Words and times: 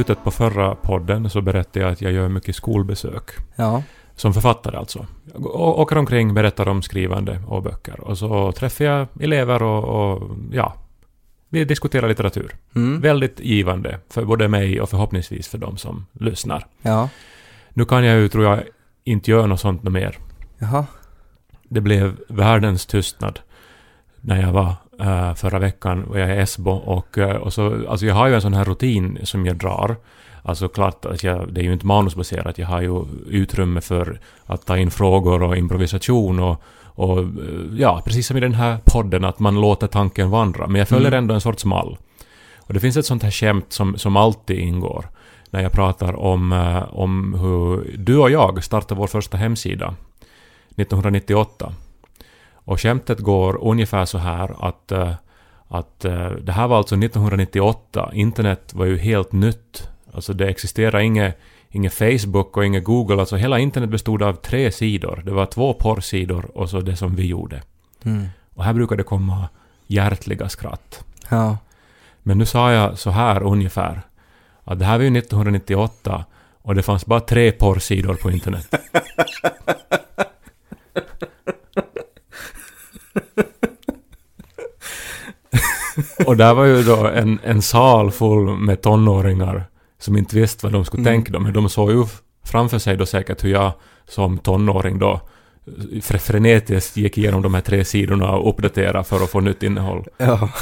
Slutet 0.00 0.24
på 0.24 0.30
förra 0.30 0.74
podden 0.74 1.30
så 1.30 1.40
berättade 1.40 1.80
jag 1.80 1.92
att 1.92 2.00
jag 2.00 2.12
gör 2.12 2.28
mycket 2.28 2.56
skolbesök. 2.56 3.30
Ja. 3.56 3.82
Som 4.14 4.34
författare 4.34 4.76
alltså. 4.76 5.06
Jag 5.34 5.44
åker 5.54 5.98
omkring, 5.98 6.34
berättar 6.34 6.68
om 6.68 6.82
skrivande 6.82 7.42
och 7.46 7.62
böcker. 7.62 8.00
Och 8.00 8.18
så 8.18 8.52
träffar 8.52 8.84
jag 8.84 9.06
elever 9.20 9.62
och, 9.62 9.84
och 9.84 10.30
ja, 10.52 10.74
vi 11.48 11.64
diskuterar 11.64 12.08
litteratur. 12.08 12.56
Mm. 12.74 13.00
Väldigt 13.00 13.40
givande 13.40 13.98
för 14.08 14.24
både 14.24 14.48
mig 14.48 14.80
och 14.80 14.90
förhoppningsvis 14.90 15.48
för 15.48 15.58
de 15.58 15.76
som 15.76 16.06
lyssnar. 16.12 16.66
Ja. 16.82 17.08
Nu 17.70 17.84
kan 17.84 18.04
jag 18.04 18.18
ju, 18.18 18.28
tror 18.28 18.44
jag, 18.44 18.62
inte 19.04 19.30
göra 19.30 19.46
något 19.46 19.60
sånt 19.60 19.82
mer. 19.82 20.18
Jaha. 20.58 20.86
Det 21.62 21.80
blev 21.80 22.16
världens 22.28 22.86
tystnad 22.86 23.40
när 24.20 24.42
jag 24.42 24.52
var 24.52 24.74
eh, 25.00 25.34
förra 25.34 25.58
veckan 25.58 26.04
och 26.04 26.18
jag 26.20 26.30
är 26.30 26.36
i 26.36 26.40
Esbo 26.40 26.70
och, 26.70 27.18
eh, 27.18 27.36
och 27.36 27.52
så, 27.52 27.88
alltså 27.88 28.06
jag 28.06 28.14
har 28.14 28.26
ju 28.28 28.34
en 28.34 28.40
sån 28.42 28.54
här 28.54 28.64
rutin 28.64 29.18
som 29.22 29.46
jag 29.46 29.56
drar. 29.56 29.96
Alltså 30.42 30.68
klart 30.68 31.04
att 31.04 31.22
jag, 31.22 31.52
det 31.52 31.60
är 31.60 31.64
ju 31.64 31.72
inte 31.72 31.86
manusbaserat, 31.86 32.58
jag 32.58 32.66
har 32.66 32.80
ju 32.80 33.04
utrymme 33.28 33.80
för 33.80 34.20
att 34.46 34.66
ta 34.66 34.78
in 34.78 34.90
frågor 34.90 35.42
och 35.42 35.56
improvisation 35.56 36.40
och, 36.40 36.62
och 36.84 37.18
eh, 37.18 37.24
ja, 37.76 38.02
precis 38.04 38.26
som 38.26 38.36
i 38.36 38.40
den 38.40 38.54
här 38.54 38.78
podden, 38.84 39.24
att 39.24 39.38
man 39.38 39.60
låter 39.60 39.86
tanken 39.86 40.30
vandra. 40.30 40.66
Men 40.66 40.78
jag 40.78 40.88
följer 40.88 41.08
Mm. 41.08 41.18
ändå 41.18 41.34
en 41.34 41.40
sorts 41.40 41.64
mall. 41.64 41.98
Och 42.58 42.74
det 42.74 42.80
finns 42.80 42.96
ett 42.96 43.06
sånt 43.06 43.22
här 43.22 43.30
skämt 43.30 43.72
som, 43.72 43.98
som 43.98 44.16
alltid 44.16 44.58
ingår 44.58 45.08
när 45.50 45.62
jag 45.62 45.72
pratar 45.72 46.16
om, 46.20 46.52
om 46.90 47.34
hur 47.34 47.96
du 47.98 48.18
och 48.18 48.30
jag 48.30 48.64
startade 48.64 48.98
vår 49.00 49.06
första 49.06 49.36
hemsida 49.36 49.94
1998. 50.76 51.72
Och 52.64 52.80
skämtet 52.80 53.18
går 53.18 53.64
ungefär 53.64 54.04
så 54.04 54.18
här 54.18 54.68
att, 54.68 54.92
eh, 54.92 55.14
att 55.68 56.04
eh, 56.04 56.30
det 56.30 56.52
här 56.52 56.68
var 56.68 56.76
alltså 56.76 56.96
1998. 56.96 58.10
Internet 58.14 58.74
var 58.74 58.86
ju 58.86 58.98
helt 58.98 59.32
nytt. 59.32 59.88
Alltså 60.14 60.32
det 60.32 60.48
existerade 60.48 61.04
inget, 61.04 61.38
inget 61.70 61.94
Facebook 61.94 62.56
och 62.56 62.64
inget 62.64 62.84
Google. 62.84 63.20
Alltså 63.20 63.36
hela 63.36 63.58
internet 63.58 63.90
bestod 63.90 64.22
av 64.22 64.32
tre 64.32 64.72
sidor. 64.72 65.22
Det 65.24 65.32
var 65.32 65.46
två 65.46 65.74
porrsidor 65.74 66.50
och 66.54 66.70
så 66.70 66.80
det 66.80 66.96
som 66.96 67.14
vi 67.14 67.26
gjorde. 67.26 67.62
Mm. 68.04 68.26
Och 68.54 68.64
här 68.64 68.72
brukar 68.72 68.96
det 68.96 69.02
komma 69.02 69.48
hjärtliga 69.86 70.48
skratt. 70.48 71.04
Ja. 71.28 71.58
Men 72.22 72.38
nu 72.38 72.46
sa 72.46 72.72
jag 72.72 72.98
så 72.98 73.10
här 73.10 73.42
ungefär. 73.42 74.02
Att 74.64 74.78
det 74.78 74.84
här 74.84 74.98
var 74.98 75.04
ju 75.04 75.18
1998 75.18 76.24
och 76.62 76.74
det 76.74 76.82
fanns 76.82 77.06
bara 77.06 77.20
tre 77.20 77.52
porrsidor 77.52 78.14
på 78.14 78.30
internet. 78.30 78.74
och 86.30 86.36
där 86.36 86.54
var 86.54 86.64
ju 86.64 86.82
då 86.82 87.06
en, 87.06 87.38
en 87.44 87.62
sal 87.62 88.10
full 88.10 88.56
med 88.58 88.82
tonåringar 88.82 89.64
som 89.98 90.16
inte 90.16 90.36
visste 90.36 90.66
vad 90.66 90.72
de 90.72 90.84
skulle 90.84 91.00
Mm. 91.10 91.22
tänka. 91.24 91.38
Men 91.38 91.52
de 91.52 91.68
såg 91.68 91.90
ju 91.90 92.04
framför 92.44 92.78
sig 92.78 92.96
då 92.96 93.06
säkert 93.06 93.44
hur 93.44 93.50
jag 93.50 93.72
som 94.08 94.38
tonåring 94.38 94.98
då 94.98 95.20
fre- 95.92 96.18
frenetiskt 96.18 96.96
gick 96.96 97.18
igenom 97.18 97.42
de 97.42 97.54
här 97.54 97.60
tre 97.60 97.84
sidorna 97.84 98.30
och 98.30 98.48
uppdaterade 98.50 99.04
för 99.04 99.24
att 99.24 99.30
få 99.30 99.40
nytt 99.40 99.62
innehåll. 99.62 100.04
Ja. 100.18 100.48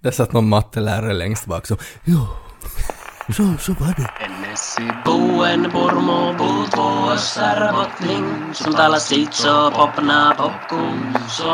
Där 0.00 0.10
satt 0.10 0.32
någon 0.32 0.48
mattelärare 0.48 1.12
längst 1.12 1.46
bak 1.46 1.66
så 1.66 1.76
Jo, 2.04 2.18
så, 3.36 3.54
så 3.60 3.72
var 3.72 3.94
det. 3.96 4.10
Som 9.32 9.72
popna 9.72 10.34
Så 11.28 11.44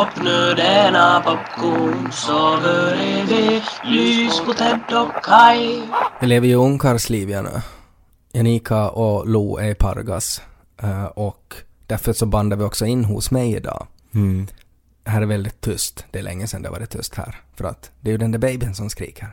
börjar 0.00 0.14
vi 0.14 0.20
popnödena 0.20 1.20
popcorn 1.20 2.12
Så 2.12 2.58
börjar 2.62 3.26
vi 3.26 3.62
lys 3.84 4.40
på 4.40 4.52
Ted 4.52 4.96
och 4.98 5.24
Kai 5.24 5.82
Jag 6.20 6.28
lever 6.28 6.48
ju 6.48 6.54
ungkarlsliv 6.54 7.30
jag 7.30 7.44
nu. 7.44 7.62
Janika 8.32 8.90
och 8.90 9.28
Lo 9.28 9.58
är 9.58 9.70
i 9.70 9.74
Pargas. 9.74 10.42
eh, 10.82 11.04
och 11.04 11.54
därför 11.86 12.12
så 12.12 12.26
bandar 12.26 12.56
vi 12.56 12.64
också 12.64 12.86
in 12.86 13.04
hos 13.04 13.30
mig 13.30 13.56
idag. 13.56 13.86
Mm. 14.14 14.46
Här 15.04 15.22
är 15.22 15.26
väldigt 15.26 15.60
tyst. 15.60 16.04
Det 16.10 16.18
är 16.18 16.22
länge 16.22 16.46
sedan 16.46 16.62
det 16.62 16.68
har 16.68 16.76
varit 16.76 16.90
tyst 16.90 17.14
här. 17.14 17.36
För 17.54 17.64
att 17.64 17.90
det 18.00 18.10
är 18.10 18.12
ju 18.12 18.18
den 18.18 18.30
där 18.30 18.38
babyn 18.38 18.74
som 18.74 18.90
skriker. 18.90 19.28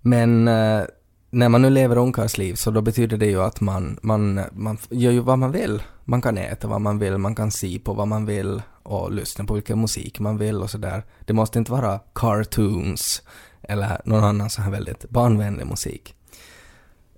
Men 0.00 0.48
eh, 0.48 0.82
när 1.30 1.48
man 1.48 1.62
nu 1.62 1.70
lever 1.70 1.98
ungkarlsliv 1.98 2.54
så 2.54 2.70
då 2.70 2.80
betyder 2.80 3.16
det 3.16 3.26
ju 3.26 3.42
att 3.42 3.60
man, 3.60 3.98
man, 4.02 4.40
man 4.52 4.78
gör 4.90 5.12
ju 5.12 5.20
vad 5.20 5.38
man 5.38 5.52
vill. 5.52 5.82
Man 6.04 6.22
kan 6.22 6.38
äta 6.38 6.68
vad 6.68 6.80
man 6.80 6.98
vill, 6.98 7.18
man 7.18 7.34
kan 7.34 7.50
se 7.50 7.78
på 7.78 7.94
vad 7.94 8.08
man 8.08 8.26
vill 8.26 8.62
och 8.88 9.12
lyssna 9.12 9.44
på 9.44 9.54
vilken 9.54 9.80
musik 9.80 10.20
man 10.20 10.38
vill 10.38 10.62
och 10.62 10.70
sådär. 10.70 11.04
Det 11.26 11.32
måste 11.32 11.58
inte 11.58 11.72
vara 11.72 12.00
cartoons 12.14 13.22
eller 13.62 14.00
någon 14.04 14.24
annan 14.24 14.50
så 14.50 14.62
här 14.62 14.70
väldigt 14.70 15.10
barnvänlig 15.10 15.66
musik. 15.66 16.14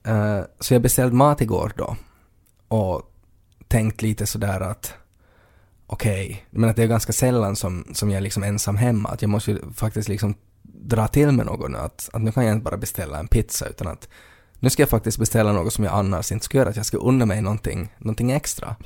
Uh, 0.08 0.40
så 0.60 0.74
jag 0.74 0.82
beställde 0.82 1.16
mat 1.16 1.40
igår 1.40 1.72
då 1.76 1.96
och 2.68 3.02
tänkt 3.68 4.02
lite 4.02 4.26
sådär 4.26 4.60
att 4.60 4.94
okej, 5.86 6.46
men 6.50 6.70
att 6.70 6.76
det 6.76 6.82
är 6.82 6.86
ganska 6.86 7.12
sällan 7.12 7.56
som, 7.56 7.86
som 7.92 8.10
jag 8.10 8.16
är 8.16 8.22
liksom 8.22 8.42
ensam 8.42 8.76
hemma. 8.76 9.08
Att 9.08 9.22
jag 9.22 9.28
måste 9.28 9.50
ju 9.50 9.72
faktiskt 9.74 10.08
liksom 10.08 10.34
dra 10.62 11.08
till 11.08 11.32
med 11.32 11.46
något 11.46 11.70
nu. 11.70 11.78
Att, 11.78 12.10
att 12.12 12.22
nu 12.22 12.32
kan 12.32 12.44
jag 12.44 12.52
inte 12.52 12.64
bara 12.64 12.76
beställa 12.76 13.18
en 13.18 13.28
pizza 13.28 13.66
utan 13.66 13.88
att 13.88 14.08
nu 14.58 14.70
ska 14.70 14.82
jag 14.82 14.90
faktiskt 14.90 15.18
beställa 15.18 15.52
något 15.52 15.72
som 15.72 15.84
jag 15.84 15.94
annars 15.94 16.32
inte 16.32 16.44
skulle 16.44 16.60
göra. 16.60 16.70
Att 16.70 16.76
jag 16.76 16.86
ska 16.86 16.98
unna 16.98 17.26
mig 17.26 17.42
någonting, 17.42 17.94
någonting 17.98 18.30
extra. 18.30 18.76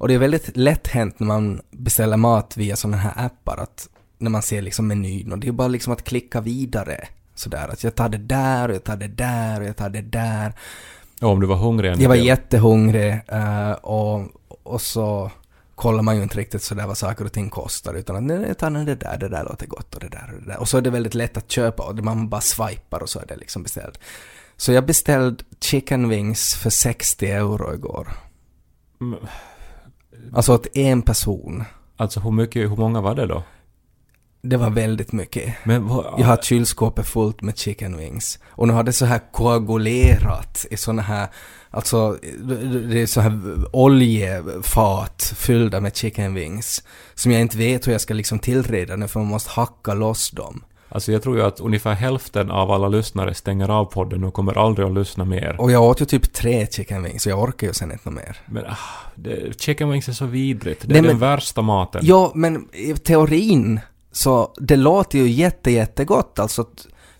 Och 0.00 0.08
det 0.08 0.14
är 0.14 0.18
väldigt 0.18 0.56
lätt 0.56 0.86
hänt 0.86 1.20
när 1.20 1.26
man 1.26 1.60
beställer 1.70 2.16
mat 2.16 2.56
via 2.56 2.76
sådana 2.76 2.96
här 2.96 3.26
appar 3.26 3.56
att 3.56 3.88
när 4.18 4.30
man 4.30 4.42
ser 4.42 4.62
liksom 4.62 4.86
menyn 4.86 5.32
och 5.32 5.38
det 5.38 5.48
är 5.48 5.52
bara 5.52 5.68
liksom 5.68 5.92
att 5.92 6.04
klicka 6.04 6.40
vidare. 6.40 7.08
Sådär 7.34 7.68
att 7.68 7.84
jag 7.84 7.94
tar 7.94 8.08
det 8.08 8.18
där 8.18 8.68
och 8.68 8.74
jag 8.74 8.84
tar 8.84 8.96
det 8.96 9.08
där 9.08 9.60
och 9.60 9.66
jag 9.66 9.76
tar 9.76 9.90
det 9.90 10.02
där. 10.02 10.52
Ja, 11.20 11.28
om 11.28 11.40
du 11.40 11.46
var 11.46 11.56
hungrig 11.56 12.00
Jag 12.00 12.08
var 12.08 12.16
del. 12.16 12.26
jättehungrig 12.26 13.20
eh, 13.28 13.72
och, 13.72 14.22
och 14.62 14.80
så 14.82 15.30
kollar 15.74 16.02
man 16.02 16.16
ju 16.16 16.22
inte 16.22 16.38
riktigt 16.38 16.62
sådär 16.62 16.86
vad 16.86 16.98
saker 16.98 17.24
och 17.24 17.32
ting 17.32 17.50
kostar 17.50 17.94
utan 17.94 18.16
att 18.16 18.22
nej, 18.22 18.44
jag 18.48 18.58
tar 18.58 18.70
det 18.70 18.94
där, 18.94 19.18
det 19.18 19.28
där 19.28 19.44
låter 19.44 19.66
gott 19.66 19.94
och 19.94 20.00
det 20.00 20.08
där 20.08 20.30
och 20.34 20.40
det 20.40 20.46
där. 20.52 20.60
Och 20.60 20.68
så 20.68 20.76
är 20.76 20.82
det 20.82 20.90
väldigt 20.90 21.14
lätt 21.14 21.36
att 21.36 21.50
köpa 21.50 21.82
och 21.82 22.04
man 22.04 22.28
bara 22.28 22.40
swipar 22.40 23.02
och 23.02 23.08
så 23.08 23.18
är 23.18 23.26
det 23.26 23.36
liksom 23.36 23.62
beställt. 23.62 23.98
Så 24.56 24.72
jag 24.72 24.86
beställde 24.86 25.44
chicken 25.60 26.08
wings 26.08 26.54
för 26.54 26.70
60 26.70 27.26
euro 27.26 27.74
igår. 27.74 28.08
Mm, 29.00 29.18
Alltså 30.32 30.54
åt 30.54 30.76
en 30.76 31.02
person. 31.02 31.64
Alltså 31.96 32.20
hur 32.20 32.30
mycket, 32.30 32.70
hur 32.70 32.76
många 32.76 33.00
var 33.00 33.14
det 33.14 33.26
då? 33.26 33.42
Det 34.42 34.56
var 34.56 34.70
väldigt 34.70 35.12
mycket. 35.12 35.54
Men 35.64 35.88
vad, 35.88 36.14
Jag 36.18 36.26
har 36.26 36.36
kylskåpet 36.36 37.06
fullt 37.06 37.42
med 37.42 37.58
chicken 37.58 37.96
wings. 37.96 38.38
Och 38.44 38.68
nu 38.68 38.74
har 38.74 38.82
det 38.82 38.92
så 38.92 39.04
här 39.04 39.20
koagulerat 39.32 40.66
i 40.70 40.76
såna 40.76 41.02
här, 41.02 41.28
alltså 41.70 42.18
det 42.90 43.02
är 43.02 43.06
så 43.06 43.20
här 43.20 43.40
oljefat 43.72 45.32
fyllda 45.36 45.80
med 45.80 45.96
chicken 45.96 46.34
wings. 46.34 46.82
Som 47.14 47.32
jag 47.32 47.40
inte 47.40 47.58
vet 47.58 47.86
hur 47.86 47.92
jag 47.92 48.00
ska 48.00 48.14
liksom 48.14 48.38
tillreda 48.38 48.96
nu 48.96 49.08
för 49.08 49.20
man 49.20 49.28
måste 49.28 49.50
hacka 49.50 49.94
loss 49.94 50.30
dem. 50.30 50.64
Alltså 50.92 51.12
jag 51.12 51.22
tror 51.22 51.36
ju 51.36 51.42
att 51.42 51.60
ungefär 51.60 51.94
hälften 51.94 52.50
av 52.50 52.70
alla 52.70 52.88
lyssnare 52.88 53.34
stänger 53.34 53.68
av 53.68 53.84
podden 53.84 54.24
och 54.24 54.34
kommer 54.34 54.58
aldrig 54.58 54.86
att 54.86 54.94
lyssna 54.94 55.24
mer. 55.24 55.60
Och 55.60 55.72
jag 55.72 55.82
åt 55.82 56.00
ju 56.00 56.04
typ 56.04 56.32
tre 56.32 56.66
chicken 56.70 57.02
wings 57.02 57.22
så 57.22 57.28
jag 57.28 57.42
orkar 57.42 57.66
ju 57.66 57.72
sen 57.72 57.92
inte 57.92 58.10
mer. 58.10 58.36
Men 58.46 58.64
ah, 58.66 58.76
det, 59.14 59.60
chicken 59.60 59.90
wings 59.90 60.08
är 60.08 60.12
så 60.12 60.26
vidrigt. 60.26 60.80
Det 60.82 60.88
Nej, 60.88 60.98
är 60.98 61.02
men- 61.02 61.08
den 61.08 61.18
värsta 61.18 61.62
maten. 61.62 62.00
Ja, 62.04 62.32
men 62.34 62.68
i 62.72 62.94
teorin 62.94 63.80
så 64.12 64.54
det 64.56 64.76
låter 64.76 65.18
ju 65.18 65.28
jätte, 65.28 65.70
jättegott. 65.70 66.38
Alltså 66.38 66.64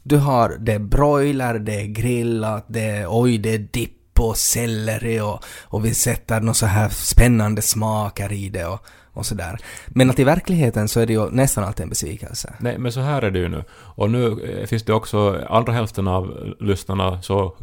du 0.02 0.16
har 0.16 0.56
det 0.58 0.72
är 0.72 0.78
broiler, 0.78 1.54
det 1.58 1.74
är 1.80 1.86
grillat, 1.86 2.64
det 2.68 2.80
är 2.80 3.06
oj, 3.08 3.38
det 3.38 3.54
är 3.54 3.58
dipp 3.58 4.20
och 4.20 4.36
selleri 4.36 5.20
och, 5.20 5.44
och 5.62 5.84
vi 5.84 5.94
sätter 5.94 6.40
några 6.40 6.54
så 6.54 6.66
här 6.66 6.88
spännande 6.88 7.62
smaker 7.62 8.32
i 8.32 8.48
det 8.48 8.64
och, 8.66 8.86
och 9.20 9.26
sådär. 9.26 9.56
Men 9.88 10.10
att 10.10 10.18
i 10.18 10.24
verkligheten 10.24 10.88
så 10.88 11.00
är 11.00 11.06
det 11.06 11.12
ju 11.12 11.30
nästan 11.30 11.64
alltid 11.64 11.82
en 11.82 11.88
besvikelse. 11.88 12.54
Nej, 12.58 12.78
men 12.78 12.92
så 12.92 13.00
här 13.00 13.22
är 13.22 13.30
det 13.30 13.38
ju 13.38 13.48
nu. 13.48 13.64
Och 13.72 14.10
nu 14.10 14.26
eh, 14.60 14.66
finns 14.66 14.82
det 14.82 14.92
också, 14.92 15.44
andra 15.48 15.72
hälften 15.72 16.08
av 16.08 16.54
lyssnarna 16.60 17.22
så 17.22 17.56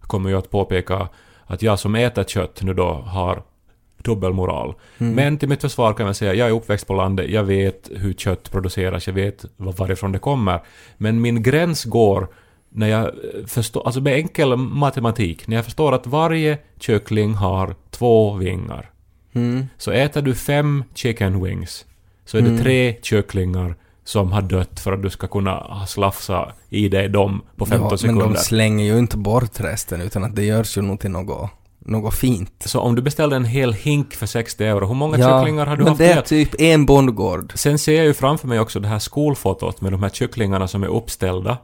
kommer 0.00 0.30
jag 0.30 0.38
att 0.38 0.50
påpeka 0.50 1.08
att 1.46 1.62
jag 1.62 1.78
som 1.78 1.94
äter 1.94 2.24
kött 2.24 2.62
nu 2.62 2.74
då 2.74 2.92
har 2.92 3.42
dubbelmoral. 4.02 4.74
Mm. 4.98 5.14
Men 5.14 5.38
till 5.38 5.48
mitt 5.48 5.60
försvar 5.60 5.92
kan 5.94 6.06
jag 6.06 6.16
säga, 6.16 6.34
jag 6.34 6.48
är 6.48 6.52
uppväxt 6.52 6.86
på 6.86 6.94
landet, 6.94 7.30
jag 7.30 7.44
vet 7.44 7.90
hur 7.96 8.12
kött 8.12 8.50
produceras, 8.50 9.06
jag 9.06 9.14
vet 9.14 9.44
var- 9.56 9.72
varifrån 9.72 10.12
det 10.12 10.18
kommer. 10.18 10.60
Men 10.96 11.20
min 11.20 11.42
gräns 11.42 11.84
går 11.84 12.28
när 12.68 12.86
jag 12.88 13.04
eh, 13.04 13.10
förstår, 13.46 13.86
alltså 13.86 14.00
med 14.00 14.14
enkel 14.14 14.56
matematik, 14.56 15.46
när 15.48 15.56
jag 15.56 15.64
förstår 15.64 15.92
att 15.94 16.06
varje 16.06 16.58
kyckling 16.80 17.34
har 17.34 17.74
två 17.90 18.34
vingar. 18.34 18.90
Mm. 19.32 19.66
Så 19.78 19.90
äter 19.90 20.22
du 20.22 20.34
fem 20.34 20.84
chicken 20.94 21.44
wings 21.44 21.84
så 22.24 22.38
är 22.38 22.42
det 22.42 22.48
Mm. 22.48 22.62
tre 22.62 22.96
kycklingar 23.02 23.76
som 24.04 24.32
har 24.32 24.42
dött 24.42 24.80
för 24.80 24.92
att 24.92 25.02
du 25.02 25.10
ska 25.10 25.26
kunna 25.26 25.86
slafsa 25.86 26.52
i 26.68 26.88
dig 26.88 27.08
dem 27.08 27.42
på 27.56 27.66
15 27.66 27.88
ja, 27.90 27.96
sekunder. 27.96 28.24
Men 28.24 28.34
de 28.34 28.40
slänger 28.40 28.84
ju 28.84 28.98
inte 28.98 29.16
bort 29.16 29.60
resten 29.60 30.00
utan 30.00 30.24
att 30.24 30.36
det 30.36 30.44
görs 30.44 30.76
ju 30.78 30.82
nog 30.82 31.00
till 31.00 31.10
något 31.10 31.50
något 31.84 32.14
fint. 32.14 32.52
Så 32.64 32.80
om 32.80 32.94
du 32.94 33.02
beställde 33.02 33.36
en 33.36 33.44
hel 33.44 33.72
hink 33.72 34.14
för 34.14 34.26
60 34.26 34.64
euro, 34.64 34.86
hur 34.86 34.94
många 34.94 35.18
Ja, 35.18 35.38
kycklingar 35.40 35.66
har 35.66 35.76
du 35.76 35.82
men 35.82 35.88
haft 35.88 35.98
det 35.98 36.12
är 36.12 36.16
det? 36.16 36.22
typ 36.22 36.60
en 36.60 36.86
bondgård. 36.86 37.52
Sen 37.54 37.78
ser 37.78 37.96
jag 37.96 38.04
ju 38.06 38.14
framför 38.14 38.48
mig 38.48 38.60
också 38.60 38.80
det 38.80 38.88
här 38.88 38.98
skolfotot 38.98 39.80
med 39.80 39.92
de 39.92 40.02
här 40.02 40.10
kycklingarna 40.10 40.68
som 40.68 40.82
är 40.82 40.86
uppställda. 40.88 41.58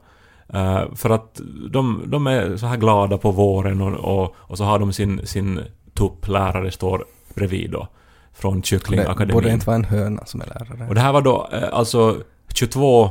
Eh, 0.54 0.94
för 0.94 1.10
att 1.10 1.40
de, 1.70 2.02
de 2.06 2.26
är 2.26 2.56
så 2.56 2.66
här 2.66 2.76
glada 2.76 3.18
på 3.18 3.30
våren 3.30 3.80
och, 3.80 4.22
och, 4.22 4.34
och 4.38 4.58
så 4.58 4.64
har 4.64 4.78
de 4.78 4.92
sin, 4.92 5.26
sin 5.26 5.60
tupplärare 5.94 6.70
står 6.70 7.04
bredvid 7.38 7.70
då. 7.70 7.88
Från 8.34 8.50
Det 8.52 8.56
borde 8.56 8.66
kycklingakademin. 8.66 9.48
inte 9.52 9.66
vara 9.66 9.76
en 9.76 9.84
höna 9.84 10.26
som 10.26 10.40
är 10.40 10.46
lärare. 10.46 10.88
Och 10.88 10.94
det 10.94 11.00
här 11.00 11.12
var 11.12 11.22
då 11.22 11.48
eh, 11.52 11.62
alltså 11.72 12.16
22 12.54 13.10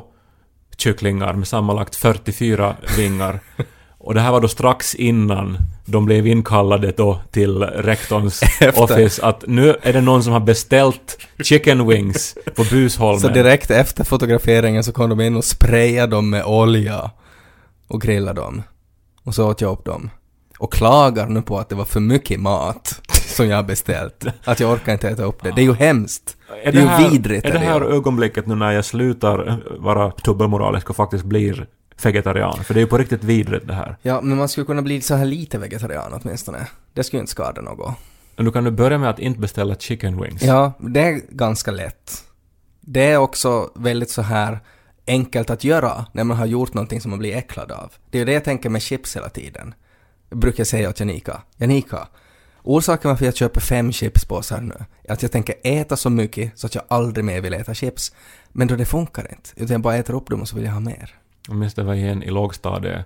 kycklingar 0.78 1.34
med 1.34 1.48
sammanlagt 1.48 1.96
44 1.96 2.76
vingar. 2.98 3.40
Och 4.00 4.14
det 4.14 4.22
här 4.22 4.32
var 4.32 4.42
då 4.42 4.48
strax 4.48 4.96
innan 4.96 5.58
de 5.86 6.06
blev 6.06 6.28
inkallade 6.28 6.92
då 6.98 7.20
till 7.32 7.64
rektorns 7.64 8.44
Efter. 8.62 8.84
office 8.84 9.26
att 9.26 9.44
nu 9.48 9.76
är 9.82 9.94
det 9.94 10.02
någon 10.02 10.24
som 10.24 10.34
har 10.34 10.40
beställt 10.40 11.18
chicken 11.44 11.88
wings 11.88 12.38
på 12.56 12.64
Busholmen. 12.72 13.20
Så 13.22 13.28
direkt 13.30 13.72
efter 13.72 14.04
fotograferingen 14.04 14.84
så 14.84 14.92
kom 14.92 15.10
de 15.10 15.22
in 15.22 15.36
och 15.36 15.44
sprayade 15.46 16.16
dem 16.16 16.30
med 16.30 16.44
olja 16.46 17.12
och 17.88 18.02
grillade 18.02 18.42
dem. 18.42 18.64
Och 19.24 19.36
så 19.36 19.50
åt 19.50 19.62
jag 19.62 19.72
upp 19.72 19.86
dem. 19.86 20.10
Och 20.60 20.74
klagar 20.74 21.28
nu 21.28 21.42
på 21.42 21.60
att 21.60 21.70
det 21.70 21.76
var 21.76 21.86
för 21.86 22.00
mycket 22.00 22.40
mat 22.40 23.02
som 23.38 23.48
jag 23.48 23.66
beställt. 23.66 24.26
Att 24.44 24.60
jag 24.60 24.72
orkar 24.72 24.94
inte 24.94 25.10
äta 25.10 25.24
upp 25.24 25.44
det. 25.44 25.52
Det 25.52 25.62
är 25.62 25.66
ju 25.66 25.74
hemskt. 25.74 26.38
är 26.64 26.72
det 26.72 26.80
är 26.80 27.02
ju 27.02 27.10
vidrigt, 27.10 27.46
Är 27.46 27.52
det 27.52 27.60
det 27.60 27.66
här 27.66 27.82
ju. 27.82 27.88
ögonblicket 27.88 28.48
nu 28.48 28.56
när 28.56 28.72
jag 28.72 28.86
slutar 28.86 29.48
eh, 29.48 29.58
vara 29.80 30.12
dubbelmoralisk 30.24 30.90
och 30.90 30.96
faktiskt 30.96 31.26
blir 31.26 31.68
vegetarian? 32.04 32.64
För 32.64 32.74
det 32.74 32.80
är 32.80 32.82
ju 32.82 32.88
på 32.88 32.98
riktigt 32.98 33.24
vidrigt 33.24 33.68
det 33.68 33.74
här. 33.74 33.98
Ja, 34.02 34.22
men 34.22 34.38
man 34.38 34.50
skulle 34.50 34.66
kunna 34.66 34.82
bli 34.82 35.02
så 35.02 35.16
här 35.16 35.26
lite 35.26 35.58
vegetarian 35.58 36.20
åtminstone. 36.24 36.68
Det 36.94 37.04
skulle 37.04 37.18
ju 37.18 37.22
inte 37.22 37.32
skada 37.32 37.62
något. 37.62 37.96
Men 38.36 38.46
du 38.46 38.52
kan 38.52 38.64
nu 38.64 38.72
börja 38.72 38.98
med 38.98 39.10
att 39.10 39.20
inte 39.20 39.40
beställa 39.40 39.76
chicken 39.76 40.22
wings. 40.22 40.44
Ja, 40.44 40.74
det 40.80 41.02
är 41.02 41.22
ganska 41.30 41.72
lätt. 41.72 42.24
Det 42.82 43.12
är 43.12 43.18
också 43.18 43.70
väldigt 43.76 44.10
så 44.10 44.22
här 44.22 44.60
enkelt 45.08 45.50
att 45.50 45.64
göra 45.64 46.06
när 46.12 46.24
man 46.24 46.38
har 46.38 46.46
gjort 46.46 46.74
någonting 46.74 47.02
som 47.02 47.10
man 47.10 47.20
blir 47.20 47.36
äcklad 47.36 47.72
av. 47.72 47.94
Det 48.12 48.18
är 48.18 48.20
ju 48.20 48.26
det 48.26 48.34
jag 48.34 48.44
tänker 48.44 48.70
med 48.70 48.82
chips 48.82 49.16
hela 49.16 49.30
tiden. 49.30 49.74
Jag 50.30 50.40
brukar 50.40 50.64
säga 50.64 50.90
åt 50.90 51.00
Janika, 51.00 51.42
Janika, 51.58 52.08
orsaken 52.68 53.10
varför 53.10 53.26
jag 53.26 53.36
köper 53.36 53.62
fem 53.62 53.92
chipspåsar 53.92 54.62
nu 54.62 54.76
är 55.04 55.14
att 55.14 55.22
jag 55.22 55.32
tänker 55.32 55.56
äta 55.64 55.96
så 55.96 56.10
mycket 56.10 56.60
så 56.60 56.68
att 56.68 56.76
jag 56.76 56.84
aldrig 56.88 57.26
mer 57.26 57.42
vill 57.42 57.54
äta 57.54 57.74
chips. 57.74 58.16
Men 58.50 58.68
då 58.68 58.76
det 58.76 58.86
funkar 58.86 59.28
inte, 59.32 59.50
utan 59.56 59.74
jag 59.74 59.82
bara 59.82 59.96
äter 59.96 60.14
upp 60.14 60.30
dem 60.30 60.42
och 60.42 60.48
så 60.48 60.56
vill 60.56 60.66
jag 60.66 60.72
ha 60.72 60.80
mer. 60.80 61.16
Jag 61.48 61.56
minns 61.56 61.74
det 61.74 61.84
var 61.84 61.94
en 61.96 62.24
i 62.24 62.30
lågstadiet, 62.30 63.06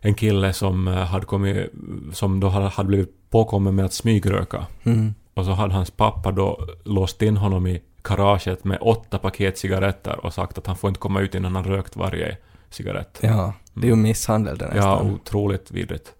en 0.00 0.14
kille 0.14 0.52
som 0.52 0.88
eh, 0.88 0.94
hade 0.94 1.26
kommit, 1.26 1.70
som 2.12 2.40
då 2.40 2.48
hade, 2.48 2.84
blivit 2.84 3.30
påkommen 3.30 3.74
med 3.74 3.84
att 3.84 3.92
smygröka. 3.92 4.66
Mm. 4.84 5.14
Och 5.34 5.44
så 5.44 5.50
hade 5.50 5.74
hans 5.74 5.90
pappa 5.90 6.32
då 6.32 6.66
låst 6.84 7.22
in 7.22 7.36
honom 7.36 7.66
i 7.66 7.82
garaget 8.02 8.64
med 8.64 8.78
åtta 8.80 9.18
paket 9.18 9.58
cigaretter 9.58 10.24
och 10.24 10.34
sagt 10.34 10.58
att 10.58 10.66
han 10.66 10.76
får 10.76 10.88
inte 10.88 11.00
komma 11.00 11.20
ut 11.20 11.34
innan 11.34 11.54
han 11.54 11.64
rökt 11.64 11.96
varje 11.96 12.36
cigarett. 12.70 13.18
Ja, 13.22 13.52
det 13.74 13.86
är 13.86 13.90
ju 13.90 13.96
misshandel 13.96 14.58
det 14.58 14.64
Ja, 14.64 14.74
nästan. 14.74 15.14
otroligt 15.14 15.70
vidrigt. 15.70 16.14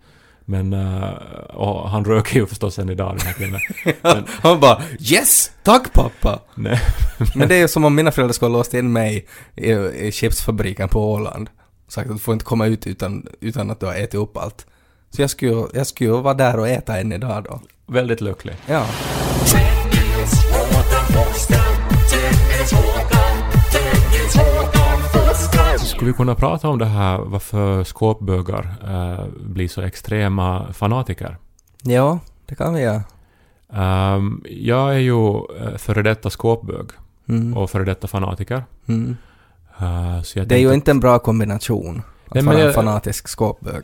Men, 0.51 0.73
och 1.55 1.91
han 1.91 2.05
röker 2.05 2.35
ju 2.41 2.47
förstås 2.47 2.79
än 2.79 2.89
idag 2.91 3.17
den 3.19 3.27
här 3.27 3.33
killen. 3.33 3.61
Men, 4.03 4.25
Han 4.29 4.61
bara 4.61 4.83
”Yes! 5.01 5.51
Tack 5.63 5.93
pappa!” 5.93 6.39
nej, 6.55 6.81
Men 7.35 7.49
det 7.49 7.55
är 7.55 7.59
ju 7.61 7.69
som 7.69 7.85
om 7.85 7.95
mina 7.95 8.11
föräldrar 8.13 8.33
skulle 8.33 8.51
ha 8.51 8.59
låst 8.59 8.75
in 8.75 8.93
mig 8.93 9.27
i, 9.57 9.71
i 9.73 10.13
chipsfabriken 10.13 10.89
på 10.89 11.13
Åland. 11.13 11.51
Sagt 11.89 12.11
att 12.11 12.17
du 12.17 12.21
får 12.23 12.33
inte 12.35 12.45
komma 12.45 12.67
ut 12.67 12.87
utan, 12.87 13.27
utan 13.41 13.71
att 13.71 13.81
du 13.81 13.87
har 13.87 13.95
ätit 13.95 14.15
upp 14.15 14.37
allt. 14.37 14.67
Så 15.11 15.23
jag 15.23 15.31
skulle, 15.31 15.53
ju- 15.53 15.67
jag 15.75 15.87
skulle 15.87 16.11
vara 16.11 16.35
där 16.35 16.59
och 16.59 16.69
äta 16.69 16.99
än 16.99 17.13
idag 17.13 17.45
då. 17.45 17.61
väldigt 17.87 18.21
lycklig. 18.21 18.55
Ja. 18.67 18.87
Skulle 26.01 26.13
vi 26.13 26.17
kunna 26.17 26.35
prata 26.35 26.69
om 26.69 26.79
det 26.79 26.85
här 26.85 27.19
varför 27.19 27.85
skåpbögar 27.85 28.75
eh, 28.89 29.25
blir 29.41 29.69
så 29.69 29.81
extrema 29.83 30.73
fanatiker? 30.73 31.37
Ja, 31.83 32.19
det 32.47 32.55
kan 32.55 32.75
vi 32.75 32.81
göra. 32.81 33.03
Ehm, 33.73 34.45
jag 34.51 34.95
är 34.95 34.99
ju 34.99 35.37
eh, 35.37 35.77
före 35.77 36.03
detta 36.03 36.31
skåpbög 36.31 36.87
Mm. 37.29 37.57
och 37.57 37.71
före 37.71 37.85
detta 37.85 38.09
fanatiker. 38.09 38.65
Mm. 38.87 39.17
Eh, 39.79 40.23
så 40.23 40.39
jag 40.39 40.49
Det 40.49 40.55
är 40.55 40.59
ju 40.59 40.75
inte 40.75 40.91
en 40.91 41.01
bra 41.01 41.19
kombination. 41.19 42.03
Att 42.29 42.35
Nej, 42.35 42.45
vara 42.45 42.59
en 42.59 42.65
jag- 42.65 42.75
fanatisk 42.75 43.29
skåpbög. 43.29 43.83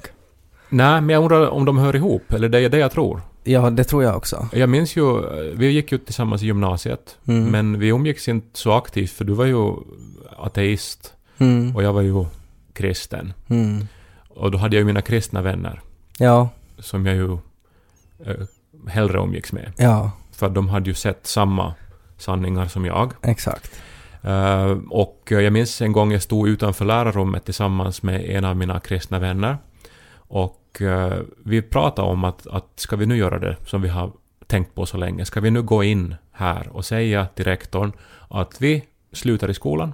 Nej, 0.68 1.00
men 1.00 1.08
jag 1.08 1.22
undrar 1.22 1.48
om 1.48 1.64
de 1.64 1.78
hör 1.78 1.96
ihop, 1.96 2.32
eller 2.32 2.48
det 2.48 2.58
är 2.58 2.68
det 2.68 2.78
jag 2.78 2.90
tror. 2.92 3.20
Ja, 3.44 3.70
det 3.70 3.84
tror 3.84 4.02
jag 4.04 4.16
också. 4.16 4.48
Jag 4.52 4.68
minns 4.68 4.96
ju, 4.96 5.20
vi 5.54 5.66
gick 5.70 5.92
ju 5.92 5.98
tillsammans 5.98 6.42
i 6.42 6.46
gymnasiet, 6.46 7.18
Mm. 7.28 7.44
men 7.44 7.78
vi 7.78 7.88
umgicks 7.88 8.28
inte 8.28 8.58
så 8.58 8.72
aktivt 8.72 9.10
för 9.10 9.24
du 9.24 9.32
var 9.32 9.44
ju 9.44 9.72
ateist 10.38 11.12
Mm. 11.38 11.76
och 11.76 11.82
jag 11.82 11.92
var 11.92 12.02
ju 12.02 12.24
kristen. 12.72 13.32
Mm. 13.48 13.86
Och 14.28 14.50
då 14.50 14.58
hade 14.58 14.76
jag 14.76 14.80
ju 14.80 14.84
mina 14.86 15.02
kristna 15.02 15.42
vänner 15.42 15.80
Ja, 16.18 16.48
som 16.78 17.06
jag 17.06 17.14
ju 17.16 17.32
eh, 18.24 18.36
hellre 18.88 19.18
umgicks 19.18 19.52
med. 19.52 19.72
ja, 19.76 20.10
För 20.32 20.48
de 20.48 20.68
hade 20.68 20.90
ju 20.90 20.94
sett 20.94 21.26
samma 21.26 21.74
sanningar 22.18 22.66
som 22.66 22.84
jag. 22.84 23.12
exakt. 23.22 23.80
Eh, 24.22 24.76
och 24.90 25.22
jag 25.30 25.52
minns 25.52 25.82
en 25.82 25.92
gång 25.92 26.12
jag 26.12 26.22
stod 26.22 26.48
utanför 26.48 26.84
lärarrummet 26.84 27.44
tillsammans 27.44 28.02
med 28.02 28.24
en 28.24 28.44
av 28.44 28.56
mina 28.56 28.80
kristna 28.80 29.18
vänner. 29.18 29.58
Och 30.16 30.82
eh, 30.82 31.18
vi 31.44 31.62
pratade 31.62 32.08
om 32.08 32.24
att, 32.24 32.46
att 32.46 32.66
ska 32.76 32.96
vi 32.96 33.06
nu 33.06 33.16
göra 33.16 33.38
det 33.38 33.56
som 33.66 33.82
vi 33.82 33.88
har 33.88 34.12
tänkt 34.46 34.74
på 34.74 34.86
så 34.86 34.96
länge? 34.96 35.24
Ska 35.24 35.40
vi 35.40 35.50
nu 35.50 35.62
gå 35.62 35.84
in 35.84 36.14
här 36.32 36.68
och 36.68 36.84
säga 36.84 37.26
till 37.26 37.44
rektorn 37.44 37.92
att 38.28 38.61
vi 38.62 38.84
slutar 39.12 39.50
i 39.50 39.54
skolan? 39.54 39.92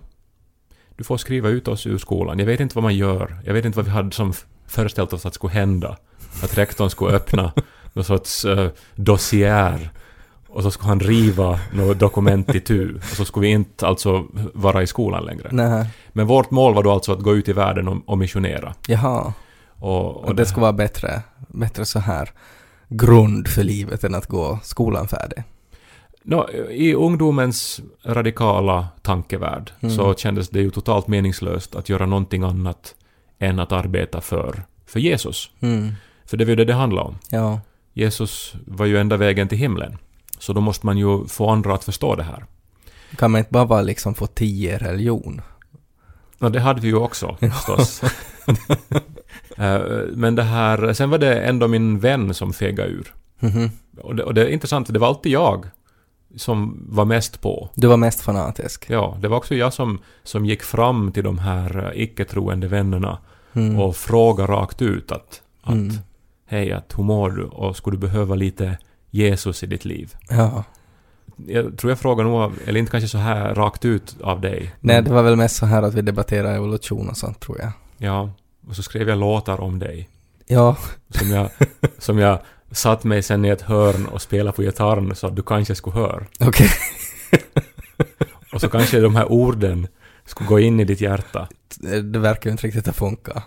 Du 0.96 1.04
får 1.04 1.16
skriva 1.16 1.48
ut 1.48 1.68
oss 1.68 1.86
ur 1.86 1.98
skolan. 1.98 2.38
Jag 2.38 2.46
vet 2.46 2.60
inte 2.60 2.74
vad 2.74 2.82
man 2.82 2.96
gör. 2.96 3.36
Jag 3.44 3.54
vet 3.54 3.64
inte 3.64 3.76
vad 3.76 3.84
vi 3.84 3.90
hade 3.90 4.10
som 4.10 4.32
föreställt 4.66 5.12
oss 5.12 5.26
att 5.26 5.34
skulle 5.34 5.52
hända. 5.52 5.96
Att 6.42 6.58
rektorn 6.58 6.90
skulle 6.90 7.12
öppna 7.16 7.52
någon 7.92 8.04
sorts 8.04 8.44
uh, 8.44 8.68
dossier 8.94 9.90
och 10.48 10.62
så 10.62 10.70
skulle 10.70 10.88
han 10.88 11.00
riva 11.00 11.60
något 11.72 11.98
dokument 11.98 12.54
i 12.54 12.60
tu 12.60 12.94
och 12.94 13.02
så 13.02 13.24
skulle 13.24 13.46
vi 13.46 13.52
inte 13.52 13.86
alltså 13.86 14.26
vara 14.54 14.82
i 14.82 14.86
skolan 14.86 15.24
längre. 15.24 15.48
Nej, 15.50 15.86
Men 16.12 16.26
vårt 16.26 16.50
mål 16.50 16.74
var 16.74 16.82
då 16.82 16.90
alltså 16.92 17.12
att 17.12 17.20
gå 17.20 17.34
ut 17.36 17.48
i 17.48 17.52
världen 17.52 17.88
och, 17.88 18.02
och 18.06 18.18
missionera. 18.18 18.74
jaha. 18.86 19.32
Och, 19.68 20.16
och 20.16 20.24
Och 20.24 20.34
det 20.34 20.46
ska 20.46 20.60
vara 20.60 20.72
bättre, 20.72 21.22
bättre 21.48 21.84
så 21.84 21.98
här 21.98 22.30
grund 22.88 23.48
för 23.48 23.62
livet 23.62 24.04
än 24.04 24.14
att 24.14 24.26
gå 24.26 24.58
skolan 24.62 25.08
färdig. 25.08 25.42
Nå, 26.24 26.48
I 26.70 26.94
ungdomens 26.94 27.80
radikala 28.04 28.88
tankevärld 29.02 29.72
Mm. 29.80 29.96
så 29.96 30.14
kändes 30.14 30.48
det 30.48 30.60
ju 30.60 30.70
totalt 30.70 31.08
meningslöst 31.08 31.74
att 31.74 31.88
göra 31.88 32.06
någonting 32.06 32.42
annat 32.42 32.94
än 33.38 33.58
att 33.60 33.72
arbeta 33.72 34.20
för, 34.20 34.62
för 34.86 35.00
Jesus. 35.00 35.50
Mm. 35.60 35.92
För 36.26 36.36
det 36.36 36.44
var 36.44 36.50
ju 36.50 36.56
det 36.56 36.64
det 36.64 36.74
handlade 36.74 37.08
om. 37.08 37.18
Ja, 37.30 37.60
Jesus 37.92 38.54
var 38.66 38.86
ju 38.86 38.98
enda 38.98 39.16
vägen 39.16 39.48
till 39.48 39.58
himlen. 39.58 39.98
Så 40.38 40.52
då 40.52 40.60
måste 40.60 40.86
man 40.86 40.98
ju 40.98 41.26
få 41.26 41.50
andra 41.50 41.74
att 41.74 41.84
förstå 41.84 42.14
det 42.14 42.22
här. 42.22 42.44
kan 43.16 43.30
man 43.30 43.38
inte 43.38 43.50
bara 43.50 43.82
liksom 43.82 44.14
få 44.14 44.26
tio 44.26 44.78
religion? 44.78 45.40
Ja, 46.38 46.48
det 46.48 46.60
hade 46.60 46.80
vi 46.80 46.88
ju 46.88 46.96
också 46.96 47.36
förstås. 47.40 48.02
Eh, 49.58 49.80
Men 50.12 50.34
det 50.34 50.42
här, 50.42 50.92
sen 50.92 51.10
var 51.10 51.18
det 51.18 51.40
ändå 51.40 51.68
min 51.68 51.98
vän 51.98 52.34
som 52.34 52.52
fegade 52.52 52.88
ur. 52.88 53.14
Mhm. 53.40 53.70
Och 54.00 54.16
det, 54.16 54.22
och 54.24 54.34
det 54.34 54.42
är 54.44 54.48
intressant, 54.48 54.92
det 54.92 54.98
var 54.98 55.08
alltid 55.08 55.32
jag 55.32 55.66
som 56.36 56.86
var 56.88 57.04
mest 57.04 57.40
på. 57.40 57.68
Du 57.74 57.86
var 57.86 57.96
mest 57.96 58.20
fanatisk. 58.20 58.84
Ja, 58.90 59.16
det 59.20 59.28
var 59.28 59.36
också 59.36 59.54
jag 59.54 59.72
som, 59.72 59.98
som 60.22 60.46
gick 60.46 60.62
fram 60.62 61.12
till 61.12 61.24
de 61.24 61.38
här 61.38 61.92
eh, 61.94 62.02
icke-troende 62.02 62.68
vännerna 62.68 63.18
Mm. 63.54 63.78
och 63.80 63.96
frågade 63.96 64.52
rakt 64.52 64.82
ut 64.82 65.12
att, 65.12 65.42
att 65.62 65.72
Mm. 65.72 65.94
hej, 66.46 66.72
att 66.72 66.94
hur 66.98 67.04
mår 67.04 67.30
du? 67.30 67.44
Och 67.44 67.76
skulle 67.76 67.96
du 67.96 68.00
behöva 68.00 68.34
lite 68.34 68.78
Jesus 69.10 69.62
i 69.62 69.66
ditt 69.66 69.84
liv? 69.84 70.14
Ja. 70.30 70.64
Jag 71.46 71.78
tror 71.78 71.90
jag 71.90 71.98
frågar 71.98 72.24
nog, 72.24 72.52
eller 72.66 72.80
inte 72.80 72.90
kanske 72.92 73.08
så 73.08 73.18
här 73.18 73.54
rakt 73.54 73.84
ut 73.84 74.16
av 74.22 74.40
dig. 74.40 74.74
Nej, 74.80 75.02
det 75.02 75.12
var 75.12 75.22
väl 75.22 75.36
mest 75.36 75.56
så 75.56 75.66
här 75.66 75.82
att 75.82 75.94
vi 75.94 76.02
debatterade 76.02 76.54
evolution 76.54 77.08
och 77.08 77.16
sånt 77.16 77.40
tror 77.40 77.58
jag. 77.60 77.72
Ja, 77.98 78.30
och 78.68 78.76
så 78.76 78.82
skrev 78.82 79.08
jag 79.08 79.18
låtar 79.18 79.60
om 79.60 79.78
dig. 79.78 80.08
Ja, 80.46 80.76
Som 81.08 81.30
jag, 81.30 81.48
som 81.98 82.18
jag 82.18 82.38
satt 82.72 83.04
mig 83.04 83.22
sen 83.22 83.44
i 83.44 83.48
ett 83.48 83.62
hörn 83.62 84.06
och 84.06 84.22
spelade 84.22 84.56
på 84.56 84.62
gitarren 84.62 85.14
så 85.16 85.26
att 85.26 85.36
du 85.36 85.42
kanske 85.42 85.74
skulle 85.74 85.96
höra. 85.96 86.26
okej. 86.40 86.68
Och 88.52 88.60
så 88.60 88.68
kanske 88.68 89.00
de 89.00 89.16
här 89.16 89.32
orden 89.32 89.86
skulle 90.26 90.48
gå 90.48 90.60
in 90.60 90.80
i 90.80 90.84
ditt 90.84 91.00
hjärta. 91.00 91.48
Det 92.02 92.18
verkar 92.18 92.50
ju 92.50 92.52
inte 92.52 92.66
riktigt 92.66 92.86
ha 92.86 92.92
funkat. 92.92 93.42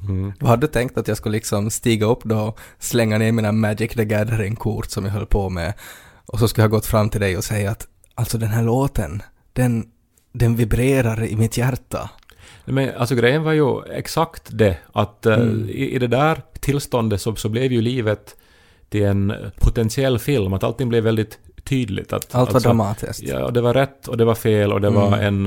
Mm. 0.00 0.32
Vad 0.40 0.50
hade 0.50 0.66
du 0.66 0.72
tänkt 0.72 0.98
att 0.98 1.08
jag 1.08 1.16
skulle 1.16 1.32
liksom 1.32 1.70
stiga 1.70 2.06
upp 2.06 2.24
då 2.24 2.38
och 2.38 2.58
slänga 2.78 3.18
ner 3.18 3.32
mina 3.32 3.52
Magic 3.52 3.92
the 3.92 4.04
Gathering-kort 4.04 4.90
som 4.90 5.04
jag 5.04 5.12
höll 5.12 5.26
på 5.26 5.50
med 5.50 5.72
och 6.26 6.38
så 6.38 6.48
skulle 6.48 6.64
jag 6.64 6.70
ha 6.70 6.76
gått 6.76 6.86
fram 6.86 7.10
till 7.10 7.20
dig 7.20 7.36
och 7.36 7.44
säga 7.44 7.70
att 7.70 7.86
alltså 8.14 8.38
den 8.38 8.48
här 8.48 8.62
låten, 8.62 9.22
den, 9.52 9.86
den 10.32 10.56
vibrerar 10.56 11.24
i 11.24 11.36
mitt 11.36 11.56
hjärta. 11.56 12.10
Men 12.64 12.90
alltså 12.96 13.14
grejen 13.14 13.42
var 13.42 13.52
ju 13.52 13.82
exakt 13.92 14.42
det, 14.50 14.76
att 14.92 15.26
eh, 15.26 15.34
Mm. 15.34 15.68
i, 15.68 15.90
i 15.94 15.98
det 15.98 16.06
där 16.06 16.42
tillståndet 16.60 17.20
så, 17.20 17.36
så 17.36 17.48
blev 17.48 17.72
ju 17.72 17.80
livet 17.80 18.36
till 18.94 19.04
en 19.04 19.32
potentiell 19.60 20.18
film, 20.18 20.52
att 20.52 20.64
allting 20.64 20.88
blev 20.88 21.04
väldigt 21.04 21.38
tydligt. 21.64 22.12
Att, 22.12 22.34
Allt 22.34 22.34
var 22.34 22.40
alltså, 22.56 22.68
dramatiskt. 22.68 23.22
Ja, 23.22 23.44
och 23.44 23.52
det 23.52 23.60
var 23.60 23.74
rätt 23.74 24.08
och 24.08 24.16
det 24.16 24.24
var 24.24 24.34
fel 24.34 24.72
och 24.72 24.80
det 24.80 24.90
var 24.90 25.06
Mm. 25.18 25.20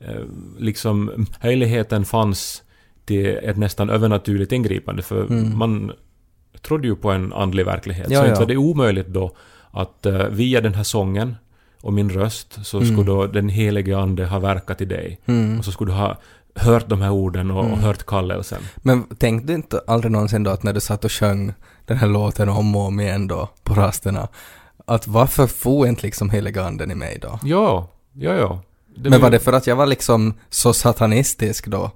Eh, 0.00 0.22
liksom, 0.58 1.26
möjligheten 1.44 2.04
fanns 2.04 2.62
till 3.04 3.26
ett 3.42 3.56
nästan 3.56 3.90
övernaturligt 3.90 4.52
ingripande, 4.52 5.02
för 5.02 5.20
Mm. 5.26 5.58
man 5.58 5.92
trodde 6.62 6.88
ju 6.88 6.96
på 6.96 7.10
en 7.10 7.32
andlig 7.32 7.64
verklighet. 7.66 8.06
Ja, 8.10 8.18
så 8.20 8.24
ja. 8.26 8.28
inte 8.28 8.40
var 8.40 8.46
det 8.48 8.56
omöjligt 8.56 9.06
då 9.08 9.36
att 9.70 10.06
eh, 10.06 10.26
via 10.28 10.60
den 10.60 10.74
här 10.74 10.82
sången 10.82 11.34
och 11.80 11.92
min 11.92 12.10
röst 12.10 12.58
så 12.66 12.76
Mm. 12.76 12.88
skulle 12.92 13.06
då 13.06 13.26
den 13.26 13.48
helige 13.48 13.98
ande 13.98 14.26
ha 14.26 14.38
verkat 14.38 14.80
i 14.80 14.84
dig. 14.84 15.20
Mm. 15.26 15.58
Och 15.58 15.64
så 15.64 15.72
skulle 15.72 15.90
du 15.92 15.96
ha 15.96 16.16
hört 16.54 16.88
de 16.88 17.00
här 17.02 17.10
orden 17.10 17.50
och, 17.50 17.58
och 17.58 17.64
Mm. 17.66 17.78
hört 17.80 18.06
kallelsen. 18.06 18.62
Men 18.76 19.02
tänkte 19.02 19.46
du 19.52 19.54
inte 19.54 19.80
aldrig 19.86 20.12
någonsin 20.12 20.42
då 20.42 20.50
att 20.50 20.62
när 20.62 20.72
du 20.72 20.80
satt 20.80 21.04
och 21.04 21.12
sjöng 21.12 21.52
den 21.86 21.96
här 21.96 22.06
låten 22.08 22.48
om 22.48 22.76
och 22.76 22.82
om 22.82 23.00
igen 23.00 23.26
då 23.28 23.48
på 23.62 23.74
rasterna, 23.74 24.28
att 24.86 25.06
varför 25.06 25.46
får 25.46 25.88
inte 25.88 26.02
liksom 26.02 26.30
heliga 26.30 26.64
anden 26.64 26.90
i 26.90 26.94
mig 26.94 27.18
då? 27.22 27.38
Ja, 27.42 27.88
ja, 28.12 28.34
ja. 28.34 28.62
Det 28.96 29.10
Men 29.10 29.20
var 29.20 29.30
det 29.30 29.38
för 29.38 29.52
att 29.52 29.66
jag 29.66 29.76
var 29.76 29.86
liksom 29.86 30.34
så 30.50 30.72
satanistisk 30.72 31.66
då? 31.66 31.90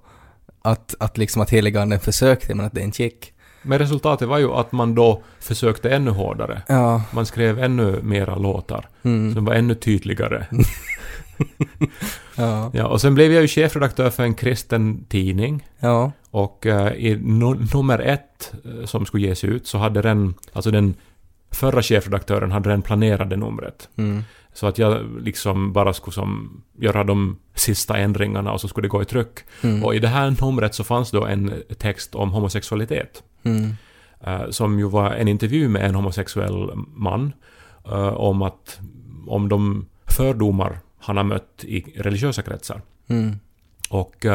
Att, 0.63 0.95
att 1.01 1.19
liksom 1.19 1.43
att 1.43 1.51
heliga 1.51 1.83
anden 1.83 2.01
försökte 2.01 2.55
men 2.55 2.67
att 2.67 2.73
det 2.75 2.81
inte 2.81 3.03
gick? 3.03 3.33
Men 3.63 3.79
resultatet 3.79 4.29
var 4.29 4.39
ju 4.39 4.53
att 4.53 4.73
man 4.73 4.95
då 4.95 5.23
försökte 5.41 5.91
ännu 5.91 6.11
hårdare. 6.11 6.63
Ja. 6.69 7.03
Man 7.11 7.27
skrev 7.27 7.59
ännu 7.59 8.03
mera 8.03 8.35
låtar 8.37 8.89
Mm. 9.03 9.35
som 9.35 9.45
var 9.45 9.55
ännu 9.55 9.75
tydligare. 9.75 10.47
Ja. 12.37 12.71
Ja, 12.75 12.87
och 12.87 13.01
sen 13.01 13.15
blev 13.15 13.33
jag 13.33 13.43
ju 13.43 13.49
chefredaktör 13.49 14.11
för 14.11 14.23
en 14.23 14.35
kristen 14.35 15.05
tidning. 15.09 15.67
Ja. 15.79 16.13
Och 16.31 16.67
eh, 16.67 16.93
i 16.93 17.17
no- 17.17 17.75
nummer 17.75 17.99
ett 17.99 18.53
eh, 18.65 18.85
som 18.85 19.07
skulle 19.07 19.27
ges 19.27 19.45
ut 19.45 19.67
så 19.67 19.79
hade 19.79 20.03
den, 20.03 20.35
alltså 20.53 20.71
den 20.71 20.95
förra 21.51 21.83
chefredaktören 21.83 22.51
hade 22.51 22.71
den 22.71 22.83
planerade 22.83 23.37
numret. 23.37 23.89
Mm. 23.97 24.23
Så 24.53 24.67
att 24.67 24.79
jag 24.79 25.21
liksom 25.21 25.73
bara 25.73 25.93
skulle 25.93 26.15
som 26.15 26.63
göra 26.79 27.05
de 27.05 27.39
sista 27.55 27.97
ändringarna 27.97 28.53
och 28.53 28.61
så 28.61 28.69
skulle 28.69 28.85
det 28.85 28.91
gå 28.91 29.03
i 29.03 29.05
tryck. 29.05 29.39
Mm. 29.63 29.85
Och 29.85 29.95
i 29.95 29.99
det 29.99 30.09
här 30.09 30.37
numret 30.41 30.75
så 30.75 30.85
fanns 30.85 31.11
då 31.11 31.27
en 31.27 31.53
text 31.79 32.15
om 32.15 32.31
homosexualitet. 32.33 33.23
Mm. 33.43 33.73
eh, 34.21 34.51
som 34.51 34.79
ju 34.79 34.89
var 34.89 35.11
en 35.11 35.29
intervju 35.29 35.69
med 35.69 35.83
en 35.83 35.95
homosexuell 35.95 36.71
man 36.95 37.33
om 38.15 38.43
att 38.43 38.81
om 39.27 39.49
de 39.49 39.87
fördomar 40.07 40.79
han 40.99 41.17
har 41.17 41.25
mött 41.25 41.65
i 41.65 41.81
religiösa 41.97 42.43
kretsar. 42.43 42.83
Mm. 43.09 43.37
Och 43.91 44.27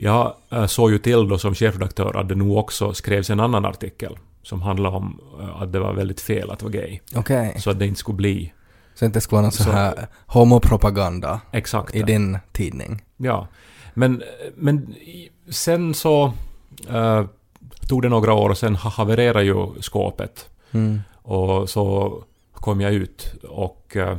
jag 0.00 0.34
eh, 0.50 0.66
såg 0.66 0.90
ju 0.90 0.98
till 0.98 1.28
då 1.28 1.38
som 1.38 1.54
chefredaktör 1.54 2.16
att 2.16 2.28
det 2.28 2.34
nu 2.34 2.50
också 2.50 2.94
skrevs 2.94 3.30
en 3.30 3.40
annan 3.40 3.64
artikel 3.64 4.18
som 4.42 4.62
handlade 4.62 4.96
om 4.96 5.20
eh, 5.40 5.62
att 5.62 5.72
det 5.72 5.78
var 5.80 5.92
väldigt 5.92 6.20
fel 6.20 6.50
att 6.50 6.62
vara 6.62 6.72
gay. 6.72 6.98
Okej. 7.16 7.56
Så 7.58 7.70
att 7.70 7.78
det 7.78 7.86
inte 7.86 8.00
skulle 8.00 8.16
bli 8.16 8.52
Så 8.94 9.04
inte 9.04 9.20
skulle 9.20 9.36
vara 9.36 9.42
någon 9.42 9.52
så 9.52 9.62
Så- 9.62 9.70
här 9.70 10.06
homopropaganda 10.26 11.40
exakt 11.52 11.94
i 11.94 11.98
det. 12.00 12.06
din 12.06 12.38
tidning? 12.52 13.02
Ja. 13.16 13.46
Men, 13.94 14.22
men 14.56 14.94
sen 15.50 15.94
så 15.94 16.32
eh, 16.88 17.24
tog 17.88 18.02
det 18.02 18.08
några 18.08 18.32
år 18.32 18.50
och 18.50 18.58
sen 18.58 18.76
ha- 18.76 18.90
havererade 18.90 19.44
ju 19.44 19.66
skåpet. 19.80 20.48
Mm. 20.72 21.00
Och 21.22 21.68
så 21.70 22.14
kom 22.52 22.80
jag 22.80 22.92
ut 22.92 23.34
och... 23.48 23.96
eh, 23.96 24.18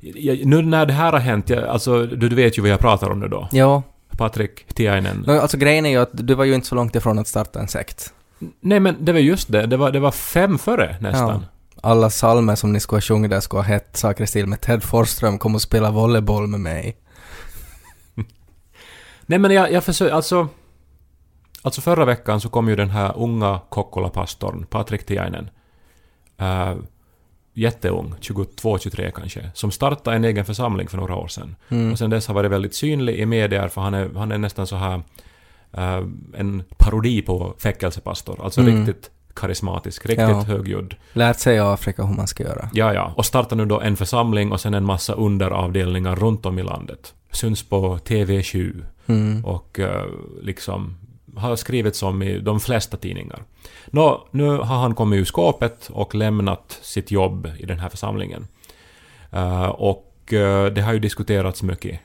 jag, 0.00 0.44
nu 0.46 0.62
när 0.62 0.86
det 0.86 0.92
här 0.92 1.12
har 1.12 1.18
hänt, 1.18 1.50
jag, 1.50 1.64
alltså 1.64 2.06
du, 2.06 2.28
du 2.28 2.36
vet 2.36 2.58
ju 2.58 2.62
vad 2.62 2.70
jag 2.70 2.78
pratar 2.80 3.10
om 3.10 3.20
nu 3.20 3.28
då. 3.28 3.48
Ja. 3.52 3.82
Patrik 4.18 4.74
Tiainen. 4.74 5.24
No, 5.26 5.30
alltså 5.30 5.56
grejen 5.56 5.86
är 5.86 5.90
ju 5.90 5.96
att 5.96 6.10
du 6.12 6.34
var 6.34 6.44
ju 6.44 6.54
inte 6.54 6.66
så 6.66 6.74
långt 6.74 6.96
ifrån 6.96 7.18
att 7.18 7.28
starta 7.28 7.60
en 7.60 7.68
sekt. 7.68 8.14
Nej 8.60 8.80
men 8.80 9.04
det 9.04 9.12
var 9.12 9.20
just 9.20 9.52
det, 9.52 9.66
det 9.66 9.76
var, 9.76 9.92
det 9.92 10.00
var 10.00 10.10
fem 10.10 10.58
före 10.58 10.96
nästan. 11.00 11.46
Alla 11.82 12.10
salmer 12.10 12.54
som 12.54 12.72
ni 12.72 12.80
skulle 12.80 12.96
ha 12.96 13.00
sjungit 13.00 13.30
där 13.30 13.40
skulle 13.40 13.62
ha 13.62 13.68
hett 13.68 13.96
saker 13.96 14.24
i 14.24 14.26
stil 14.26 14.46
med 14.46 14.60
Ted 14.60 14.82
Forsström 14.82 15.38
kom 15.38 15.54
och 15.54 15.62
spela 15.62 15.90
volleyboll 15.90 16.46
med 16.46 16.60
mig. 16.60 16.96
Nej 19.26 19.38
men 19.38 19.50
jag, 19.50 19.72
jag 19.72 19.84
försöker, 19.84 20.14
alltså... 20.14 20.48
Alltså 21.62 21.80
förra 21.80 22.04
veckan 22.04 22.40
så 22.40 22.48
kom 22.48 22.68
ju 22.68 22.76
den 22.76 22.90
här 22.90 23.12
unga 23.16 23.60
Kokkola-pastorn, 23.68 24.66
Patrik 24.66 25.06
Tiainen. 25.06 25.50
Uh, 26.40 26.76
jätteung, 27.58 28.14
22-23 28.20 29.10
kanske, 29.10 29.50
som 29.54 29.70
startade 29.70 30.16
en 30.16 30.24
egen 30.24 30.44
församling 30.44 30.88
för 30.88 30.96
några 30.96 31.14
år 31.16 31.28
sedan. 31.28 31.56
Mm. 31.68 31.92
Och 31.92 31.98
sen 31.98 32.10
dess 32.10 32.26
har 32.26 32.34
varit 32.34 32.50
väldigt 32.50 32.74
synlig 32.74 33.14
i 33.18 33.26
medier 33.26 33.68
för 33.68 33.80
han 33.80 33.94
är, 33.94 34.10
han 34.16 34.32
är 34.32 34.38
nästan 34.38 34.66
så 34.66 34.76
här 34.76 35.02
eh, 35.72 36.02
en 36.34 36.62
parodi 36.78 37.22
på 37.22 37.54
fäckelsepastor. 37.58 38.44
Alltså 38.44 38.60
Mm. 38.60 38.76
riktigt 38.86 39.10
karismatisk, 39.34 40.06
riktigt 40.06 40.28
Ja. 40.28 40.42
högljudd. 40.42 40.94
Lärt 41.12 41.38
sig 41.38 41.56
i 41.56 41.58
Afrika 41.58 42.04
hur 42.04 42.14
man 42.16 42.26
ska 42.26 42.42
göra. 42.44 42.68
Ja, 42.72 42.94
ja. 42.94 43.12
Och 43.16 43.26
startar 43.26 43.56
nu 43.56 43.64
då 43.66 43.80
en 43.80 43.96
församling 43.96 44.52
och 44.52 44.60
sen 44.60 44.74
en 44.74 44.84
massa 44.84 45.12
underavdelningar 45.12 46.16
runt 46.16 46.46
om 46.46 46.58
i 46.58 46.62
landet. 46.62 47.14
Syns 47.32 47.62
på 47.68 47.98
TV7 47.98 48.84
Mm. 49.06 49.44
och 49.44 49.80
eh, 49.80 50.04
liksom 50.42 50.96
har 51.38 51.56
skrivits 51.56 52.02
om 52.02 52.22
i 52.22 52.38
de 52.38 52.60
flesta 52.60 52.96
tidningar. 52.96 53.42
Nå, 53.86 54.28
nu 54.30 54.48
har 54.48 54.76
han 54.80 54.94
kommit 54.94 55.20
ur 55.20 55.24
skåpet 55.24 55.90
och 55.92 56.14
lämnat 56.14 56.78
sitt 56.82 57.10
jobb 57.10 57.48
i 57.58 57.66
den 57.66 57.78
här 57.78 57.88
församlingen. 57.88 58.46
Eh, 59.30 59.64
och 59.64 60.32
eh, 60.32 60.66
det 60.66 60.80
har 60.80 60.92
ju 60.92 60.98
diskuterats 60.98 61.62
mycket. 61.62 62.00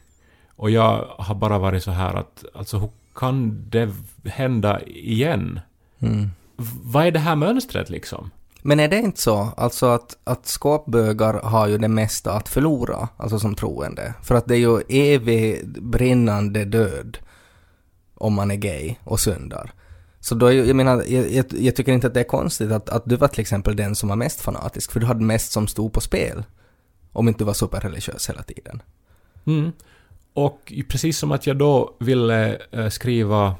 Och 0.55 0.69
jag 0.69 1.05
har 1.17 1.35
bara 1.35 1.59
varit 1.59 1.83
så 1.83 1.91
här 1.91 2.13
att, 2.13 2.45
alltså 2.53 2.77
hur 2.77 2.89
kan 3.15 3.65
det 3.69 3.89
hända 4.25 4.81
igen? 4.81 5.59
Mm. 5.99 6.29
Vad 6.83 7.05
är 7.05 7.11
det 7.11 7.19
här 7.19 7.35
mönstret 7.35 7.89
liksom? 7.89 8.31
Men 8.61 8.79
är 8.79 8.87
det 8.87 8.97
inte 8.97 9.21
så, 9.21 9.49
alltså 9.57 9.85
att, 9.85 10.17
att 10.23 10.45
skåpbögar 10.45 11.33
har 11.33 11.67
ju 11.67 11.77
det 11.77 11.87
mesta 11.87 12.33
att 12.33 12.49
förlora, 12.49 13.07
alltså 13.17 13.39
som 13.39 13.55
troende? 13.55 14.13
För 14.21 14.35
att 14.35 14.47
det 14.47 14.55
är 14.55 14.59
ju 14.59 14.81
evig 14.89 15.67
brinnande 15.81 16.65
död 16.65 17.17
om 18.23 18.33
man 18.33 18.51
är 18.51 18.55
gay 18.55 18.95
och 19.03 19.19
syndar. 19.19 19.71
Så 20.19 20.35
då, 20.35 20.53
jag 20.53 20.75
menar, 20.75 21.03
jag, 21.07 21.31
jag, 21.31 21.45
jag 21.49 21.75
tycker 21.75 21.91
inte 21.91 22.07
att 22.07 22.13
det 22.13 22.19
är 22.19 22.23
konstigt 22.23 22.71
att, 22.71 22.89
att 22.89 23.03
du 23.05 23.15
var 23.15 23.27
till 23.27 23.41
exempel 23.41 23.75
den 23.75 23.95
som 23.95 24.09
var 24.09 24.15
mest 24.15 24.41
fanatisk, 24.41 24.91
för 24.91 24.99
du 24.99 25.05
hade 25.05 25.23
mest 25.23 25.51
som 25.51 25.67
stod 25.67 25.93
på 25.93 26.01
spel. 26.01 26.43
Om 27.11 27.27
inte 27.27 27.39
du 27.39 27.45
var 27.45 27.53
superreligiös 27.53 28.29
hela 28.29 28.43
tiden. 28.43 28.81
Mm. 29.45 29.71
Och 30.33 30.73
precis 30.89 31.17
som 31.17 31.31
att 31.31 31.47
jag 31.47 31.57
då 31.57 31.95
ville 31.99 32.57
eh, 32.71 32.89
skriva 32.89 33.55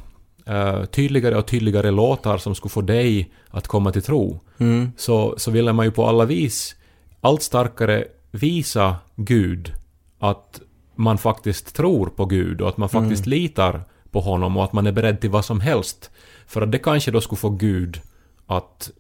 eh, 0.46 0.86
tydligare 0.86 1.36
och 1.38 1.48
tydligare 1.48 1.92
låtar 1.92 2.38
som 2.38 2.56
skulle 2.56 2.70
få 2.70 2.82
dig 2.82 3.34
att 3.50 3.68
komma 3.68 3.92
till 3.92 4.04
tro, 4.04 4.40
Mm. 4.58 4.92
så, 4.98 5.36
så 5.38 5.52
ville 5.52 5.74
man 5.74 5.86
ju 5.86 5.92
på 5.92 6.06
alla 6.06 6.26
vis 6.26 6.76
allt 7.22 7.42
starkare 7.42 8.06
visa 8.32 8.96
Gud 9.16 9.74
att 10.20 10.62
man 10.96 11.18
faktiskt 11.18 11.76
tror 11.76 12.08
på 12.08 12.26
Gud 12.26 12.62
och 12.62 12.70
att 12.70 12.78
man 12.78 12.90
faktiskt 12.90 13.26
litar 13.26 13.84
på 14.14 14.20
honom 14.20 14.58
och 14.58 14.64
att 14.64 14.74
man 14.74 14.88
är 14.88 14.92
beredd 14.92 15.22
till 15.22 15.30
vad 15.30 15.46
som 15.46 15.60
helst. 15.60 16.12
För 16.48 16.62
att 16.62 16.72
det 16.72 16.80
kanske 16.80 17.12
då 17.12 17.22
skulle 17.22 17.40
få 17.40 17.50
Gud 17.50 18.02
att 18.48 18.92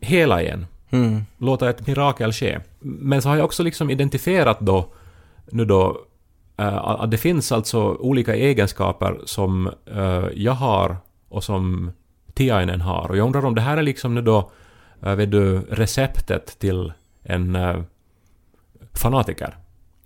hela 0.00 0.42
igen. 0.42 0.66
Mm. 0.90 1.24
Låta 1.38 1.70
ett 1.70 1.86
mirakel 1.86 2.32
ske. 2.32 2.60
Men 2.80 3.22
så 3.22 3.28
har 3.28 3.36
jag 3.36 3.44
också 3.44 3.62
liksom 3.62 3.90
identifierat 3.90 4.60
då, 4.60 4.86
nu 5.50 5.64
då, 5.64 6.00
eh, 6.56 6.76
att 6.76 7.10
det 7.10 7.18
finns 7.18 7.52
alltså 7.52 7.94
olika 7.94 8.34
egenskaper 8.34 9.20
som 9.24 9.70
eh, 9.86 10.24
jag 10.34 10.52
har 10.52 10.96
och 11.28 11.44
som 11.44 11.92
Tiainen 12.34 12.80
har. 12.80 13.10
Och 13.10 13.16
jag 13.16 13.26
undrar 13.26 13.44
om 13.44 13.54
det 13.54 13.60
här 13.60 13.76
är 13.76 13.82
liksom 13.82 14.14
nu 14.14 14.22
då, 14.22 14.50
uh, 15.06 15.14
vet 15.14 15.30
du, 15.30 15.60
receptet 15.60 16.58
till 16.58 16.92
en 17.22 17.56
eh, 17.56 17.82
fanatiker. 18.92 19.56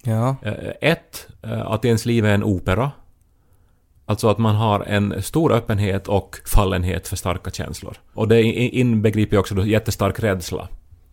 Ja. 0.02 0.36
Eh, 0.42 0.70
ett, 0.80 1.28
eh, 1.42 1.66
att 1.66 1.84
ens 1.84 2.06
liv 2.06 2.26
är 2.26 2.34
en 2.34 2.44
opera. 2.44 2.90
Alltså 4.06 4.28
att 4.28 4.38
man 4.38 4.54
har 4.54 4.80
en 4.80 5.22
stor 5.22 5.52
öppenhet 5.52 6.08
och 6.08 6.40
fallenhet 6.44 7.08
för 7.08 7.16
starka 7.16 7.50
känslor. 7.50 7.96
Och 8.14 8.28
det 8.28 8.42
inbegriper 8.42 9.36
ju 9.36 9.40
också 9.40 9.54
då 9.54 9.66
jättestark 9.66 10.20
rädsla. 10.20 10.68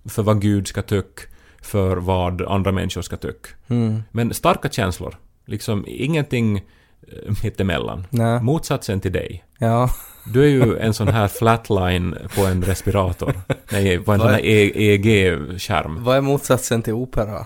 För 0.05 0.23
vad 0.23 0.41
Gud 0.41 0.67
ska 0.67 0.81
tycka, 0.81 1.21
för 1.61 1.97
vad 1.97 2.41
andra 2.41 2.71
människor 2.71 3.01
ska 3.01 3.17
tycka. 3.17 3.49
Mm. 3.67 4.03
Men 4.11 4.33
starka 4.33 4.69
känslor. 4.69 5.17
Liksom 5.45 5.85
ingenting 5.87 6.57
eh, 6.57 7.33
mittemellan. 7.43 8.07
Nej. 8.09 8.41
Motsatsen 8.41 8.99
till 8.99 9.11
dig. 9.11 9.43
Ja. 9.57 9.89
Du 10.25 10.43
är 10.43 10.47
ju 10.47 10.77
en 10.77 10.93
sån 10.93 11.07
här 11.07 11.27
flatline 11.27 12.17
på 12.35 12.45
en 12.45 12.63
respirator. 12.63 13.41
Nej, 13.71 13.99
på 13.99 14.11
en 14.11 14.19
sån 14.19 14.29
här 14.29 14.45
EEG-skärm. 14.45 16.03
Vad 16.03 16.17
är 16.17 16.21
motsatsen 16.21 16.81
till 16.81 16.93
opera? 16.93 17.45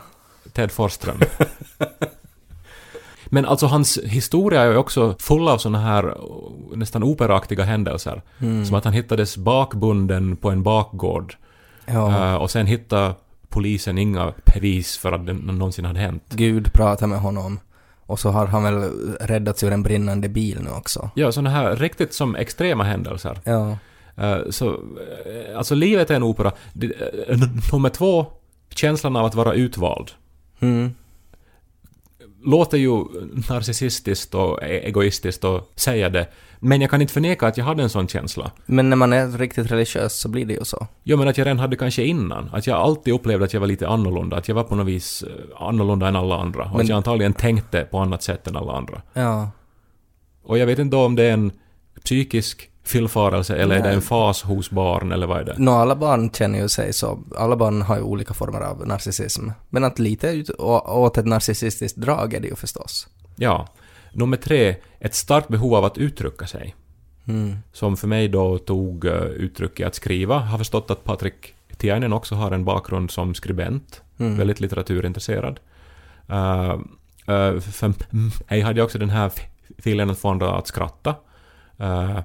Ted 0.53 0.71
Forsström. 0.71 1.19
Men 3.29 3.45
alltså 3.45 3.65
hans 3.65 3.97
historia 4.03 4.61
är 4.61 4.71
ju 4.71 4.77
också 4.77 5.15
full 5.19 5.47
av 5.47 5.57
såna 5.57 5.79
här 5.79 6.17
nästan 6.75 7.03
operaktiga 7.03 7.63
händelser. 7.63 8.21
Mm. 8.39 8.65
Som 8.65 8.75
att 8.75 8.83
han 8.83 8.93
hittades 8.93 9.37
bakbunden 9.37 10.35
på 10.35 10.49
en 10.49 10.63
bakgård. 10.63 11.35
Ja. 11.85 12.31
Eh, 12.31 12.35
och 12.35 12.51
sen 12.51 12.65
hittade 12.65 13.13
polisen 13.49 13.97
inga 13.97 14.33
bevis 14.53 14.97
för 14.97 15.11
att 15.11 15.25
det 15.25 15.33
någonsin 15.33 15.85
hade 15.85 15.99
hänt. 15.99 16.23
Gud 16.29 16.73
pratar 16.73 17.07
med 17.07 17.19
honom. 17.19 17.59
Och 18.05 18.19
så 18.19 18.29
har 18.29 18.45
han 18.45 18.63
väl 18.63 18.81
räddats 19.21 19.63
ur 19.63 19.71
en 19.71 19.83
brinnande 19.83 20.29
bil 20.29 20.59
nu 20.61 20.69
också. 20.69 21.09
Ja, 21.15 21.31
såna 21.31 21.49
här 21.49 21.75
riktigt 21.75 22.13
som 22.13 22.35
extrema 22.35 22.83
händelser. 22.83 23.39
Ja. 23.43 23.77
Eh, 24.17 24.37
så, 24.49 24.67
eh, 24.69 25.57
alltså 25.57 25.75
livet 25.75 26.11
är 26.11 26.15
en 26.15 26.23
opera. 26.23 26.51
Det, 26.73 26.93
nummer 27.73 27.89
två, 27.89 28.25
känslan 28.69 29.15
av 29.15 29.25
att 29.25 29.35
vara 29.35 29.53
utvald. 29.53 30.11
Mm. 30.59 30.95
Låter 32.47 32.77
ju 32.77 33.03
narcissistiskt 33.49 34.35
och 34.35 34.63
e- 34.63 34.87
egoistiskt 34.87 35.43
att 35.43 35.79
säga 35.79 36.09
det, 36.09 36.27
men 36.59 36.81
jag 36.81 36.89
kan 36.91 37.01
inte 37.01 37.13
förneka 37.13 37.47
att 37.47 37.57
jag 37.57 37.65
hade 37.65 37.83
en 37.83 37.89
sån 37.89 38.07
känsla. 38.07 38.51
Men 38.65 38.89
när 38.89 38.97
man 38.97 39.13
är 39.13 39.27
riktigt 39.27 39.71
religiös 39.71 40.19
så 40.19 40.29
blir 40.29 40.45
det 40.45 40.53
ju 40.53 40.63
så. 40.65 40.87
Jo, 41.03 41.17
men 41.17 41.27
att 41.27 41.37
jag 41.37 41.45
redan 41.45 41.59
hade 41.59 41.75
kanske 41.75 42.03
innan. 42.03 42.49
Att 42.53 42.67
jag 42.67 42.77
alltid 42.77 43.13
upplevde 43.13 43.45
att 43.45 43.53
jag 43.53 43.59
var 43.59 43.67
lite 43.67 43.87
annorlunda. 43.87 44.37
Att 44.37 44.47
jag 44.47 44.55
var 44.55 44.63
på 44.63 44.75
något 44.75 44.87
vis 44.87 45.23
eh, 45.23 45.67
annorlunda 45.67 46.07
än 46.07 46.15
alla 46.15 46.35
andra. 46.37 46.63
Och 46.63 46.71
Men- 46.71 46.81
att 46.81 46.89
jag 46.89 46.95
antagligen 46.97 47.33
tänkte 47.33 47.81
på 47.81 47.99
annat 47.99 48.23
sätt 48.23 48.47
än 48.47 48.55
alla 48.55 48.73
andra. 48.73 49.01
Ja. 49.13 49.49
Och 50.43 50.57
jag 50.57 50.65
vet 50.65 50.79
inte 50.79 50.95
om 50.95 51.15
det 51.15 51.23
är 51.23 51.33
en 51.33 51.51
psykisk 52.03 52.69
villfarelse 52.95 53.55
eller 53.55 53.75
är 53.75 53.83
det 53.83 53.89
en 53.89 54.01
fas 54.01 54.43
hos 54.43 54.69
barn 54.71 55.11
eller 55.11 55.27
vad 55.27 55.39
är 55.39 55.43
det? 55.43 55.55
Nå, 55.57 55.71
alla 55.71 55.95
barn 55.95 56.29
känner 56.29 56.59
ju 56.59 56.69
sig 56.69 56.93
så. 56.93 57.19
Alla 57.37 57.55
barn 57.55 57.81
har 57.81 57.95
ju 57.97 58.01
olika 58.01 58.33
former 58.33 58.61
av 58.61 58.87
narcissism. 58.87 59.49
Men 59.69 59.83
att 59.83 59.99
lite 59.99 60.43
åt 60.57 61.17
ett 61.17 61.25
narcissistiskt 61.25 61.97
drag 61.97 62.33
är 62.33 62.39
det 62.39 62.47
ju 62.47 62.55
förstås. 62.55 63.07
Ja. 63.35 63.67
Nummer 64.11 64.37
tre, 64.37 64.75
ett 64.99 65.15
starkt 65.15 65.47
behov 65.47 65.75
av 65.75 65.85
att 65.85 65.97
uttrycka 65.97 66.47
sig. 66.47 66.75
Mm. 67.27 67.57
Som 67.73 67.97
för 67.97 68.07
mig 68.07 68.27
då 68.27 68.57
tog 68.57 69.05
uh, 69.05 69.13
uttryck 69.13 69.79
i 69.79 69.83
att 69.83 69.95
skriva. 69.95 70.39
Har 70.39 70.57
förstått 70.57 70.91
att 70.91 71.03
Patrik 71.03 71.53
Tiainen 71.77 72.13
också 72.13 72.35
har 72.35 72.51
en 72.51 72.65
bakgrund 72.65 73.11
som 73.11 73.33
skribent. 73.33 74.01
Mm. 74.17 74.37
Väldigt 74.37 74.59
litteraturintresserad. 74.59 75.59
Uh, 76.29 76.73
uh, 77.29 77.59
för 77.59 77.93
mig 78.49 78.61
hade 78.61 78.79
jag 78.79 78.85
också 78.85 78.97
den 78.97 79.09
här 79.09 79.31
filen 79.77 80.09
att 80.09 80.19
få 80.19 80.29
andra 80.29 80.57
att 80.57 80.67
skratta. 80.67 81.15
Uh, 81.81 82.19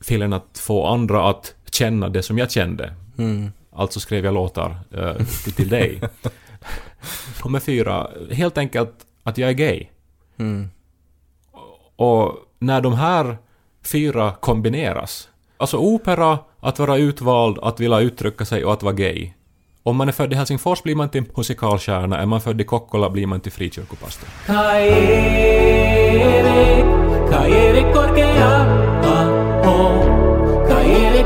filen 0.00 0.32
att 0.32 0.58
få 0.58 0.86
andra 0.86 1.30
att 1.30 1.54
känna 1.72 2.08
det 2.08 2.22
som 2.22 2.38
jag 2.38 2.50
kände. 2.50 2.94
Mm. 3.18 3.52
Alltså 3.72 4.00
skrev 4.00 4.24
jag 4.24 4.34
låtar 4.34 4.78
uh, 4.98 5.16
till, 5.44 5.52
till 5.52 5.68
dig. 5.68 6.00
Nummer 7.44 7.60
fyra, 7.60 8.10
helt 8.30 8.58
enkelt 8.58 8.92
att 9.22 9.38
jag 9.38 9.50
är 9.50 9.54
gay. 9.54 9.86
Mm. 10.38 10.70
Och 11.96 12.34
när 12.58 12.80
de 12.80 12.94
här 12.94 13.36
fyra 13.84 14.32
kombineras, 14.40 15.28
alltså 15.56 15.76
opera, 15.76 16.38
att 16.60 16.78
vara 16.78 16.96
utvald, 16.96 17.58
att 17.58 17.80
vilja 17.80 18.00
uttrycka 18.00 18.44
sig 18.44 18.64
och 18.64 18.72
att 18.72 18.82
vara 18.82 18.94
gay. 18.94 19.32
Om 19.82 19.96
man 19.96 20.08
är 20.08 20.12
född 20.12 20.32
i 20.32 20.36
Helsingfors 20.36 20.82
blir 20.82 20.94
man 20.94 21.08
till 21.08 21.24
musikalstjärna, 21.36 22.18
är 22.18 22.26
man 22.26 22.40
född 22.40 22.60
i 22.60 22.64
Kokkola 22.64 23.10
blir 23.10 23.26
man 23.26 23.40
till 23.40 23.52
frikyrkopastor. 23.52 24.28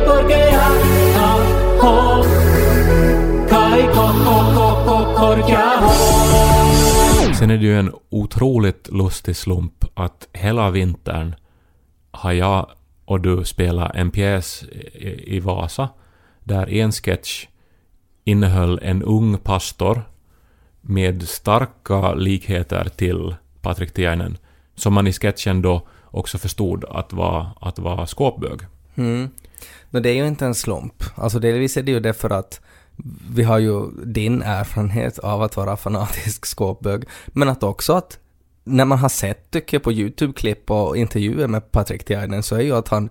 Korkea, 0.07 0.66
aho. 1.16 2.25
Kai 3.49 3.83
ko, 3.95 4.04
ko, 4.25 4.37
ko, 4.57 5.26
ho. 5.85 5.90
Sen 7.38 7.50
är 7.50 7.57
det 7.57 7.64
ju 7.64 7.78
en 7.78 7.92
otroligt 8.11 8.88
lustig 8.92 9.37
slump 9.37 9.85
att 9.94 10.29
hela 10.33 10.70
vintern 10.70 11.35
har 12.11 12.33
jag 12.33 12.66
och 13.05 13.20
du 13.20 13.44
spelat 13.44 13.94
en 13.94 14.11
pjäs 14.11 14.62
i, 14.62 15.37
i 15.37 15.40
Vasa 15.40 15.88
där 16.44 16.70
en 16.70 16.92
sketch 16.92 17.46
innehöll 18.25 18.81
en 18.83 19.03
ung 19.03 19.38
pastor 19.38 20.03
med 20.81 21.29
starka 21.29 22.14
likheter 22.14 22.88
till 22.96 23.35
Patrik 23.62 23.92
Tiainen 23.92 24.38
som 24.75 24.94
man 24.94 25.07
i 25.07 25.12
sketchen 25.12 25.62
då 25.62 25.87
också 26.05 26.38
förstod 26.38 26.85
att 26.85 27.12
var, 27.12 27.46
att 27.61 27.79
var 27.79 28.07
skåpbög. 28.07 28.61
Mm. 28.94 29.31
Men 29.90 30.03
det 30.03 30.11
är 30.11 30.14
ju 30.14 30.26
inte 30.26 30.46
en 30.46 30.55
slump. 30.55 31.05
Alltså 31.14 31.38
delvis 31.38 31.76
är 31.76 31.83
det 31.83 31.92
ju 31.92 32.00
det 32.00 32.12
för 32.12 32.31
att 32.31 32.61
vi 33.35 33.42
har 33.42 33.59
ju 33.59 33.90
din 34.05 34.42
erfarenhet 34.42 35.18
av 35.18 35.42
att 35.42 35.57
vara 35.57 35.76
fanatisk 35.76 36.46
skåpbög, 36.46 37.05
men 37.26 37.48
att 37.48 37.62
också 37.62 37.92
att 37.92 38.18
när 38.64 38.85
man 38.85 38.98
har 38.98 39.09
sett, 39.09 39.50
tycker 39.50 39.76
jag, 39.76 39.83
på 39.83 39.92
YouTube-klipp 39.92 40.70
och 40.70 40.96
intervjuer 40.96 41.46
med 41.46 41.72
Patrik 41.72 42.05
Tiainen 42.05 42.42
så 42.42 42.57
är 42.57 42.61
ju 42.61 42.76
att 42.76 42.88
han 42.88 43.09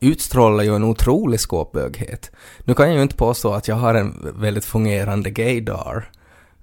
utstrålar 0.00 0.64
ju 0.64 0.76
en 0.76 0.84
otrolig 0.84 1.40
skåpböghet. 1.40 2.30
Nu 2.64 2.74
kan 2.74 2.86
jag 2.86 2.96
ju 2.96 3.02
inte 3.02 3.16
påstå 3.16 3.52
att 3.52 3.68
jag 3.68 3.76
har 3.76 3.94
en 3.94 4.32
väldigt 4.34 4.64
fungerande 4.64 5.30
gaydar, 5.30 6.10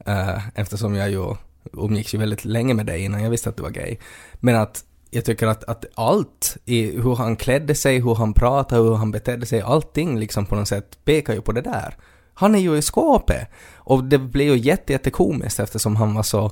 eh, 0.06 0.48
eftersom 0.56 0.96
jag 0.96 1.10
ju 1.10 1.36
umgicks 1.74 2.14
ju 2.14 2.18
väldigt 2.18 2.46
länge 2.46 2.74
med 2.74 2.86
dig 2.86 3.04
innan 3.04 3.24
jag 3.24 3.30
visste 3.30 3.50
att 3.50 3.58
du 3.58 3.64
var 3.64 3.70
gay. 3.70 3.98
Men 4.40 4.56
att 4.56 4.84
jag 5.10 5.26
tycker 5.26 5.48
att, 5.48 5.64
att 5.64 5.86
allt 5.96 6.58
i 6.66 7.02
hur 7.02 7.16
han 7.16 7.36
klädde 7.36 7.76
sig, 7.76 8.00
hur 8.00 8.16
han 8.16 8.34
pratade, 8.34 8.82
hur 8.82 8.96
han 8.96 9.12
betedde 9.12 9.46
sig, 9.46 9.62
allting 9.62 10.20
liksom 10.20 10.46
på 10.46 10.56
något 10.56 10.68
sätt 10.68 11.06
pekar 11.06 11.34
ju 11.34 11.42
på 11.42 11.52
det 11.52 11.62
där. 11.62 11.96
Han 12.34 12.56
är 12.56 12.60
ju 12.60 12.78
i 12.78 12.82
skåpet! 12.82 13.48
Och 13.76 14.04
det 14.04 14.18
blev 14.18 14.48
ju 14.48 14.58
jätte, 14.58 14.94
jättekomiskt 14.94 15.60
eftersom 15.60 15.96
han 15.96 16.14
var 16.14 16.24
så 16.24 16.46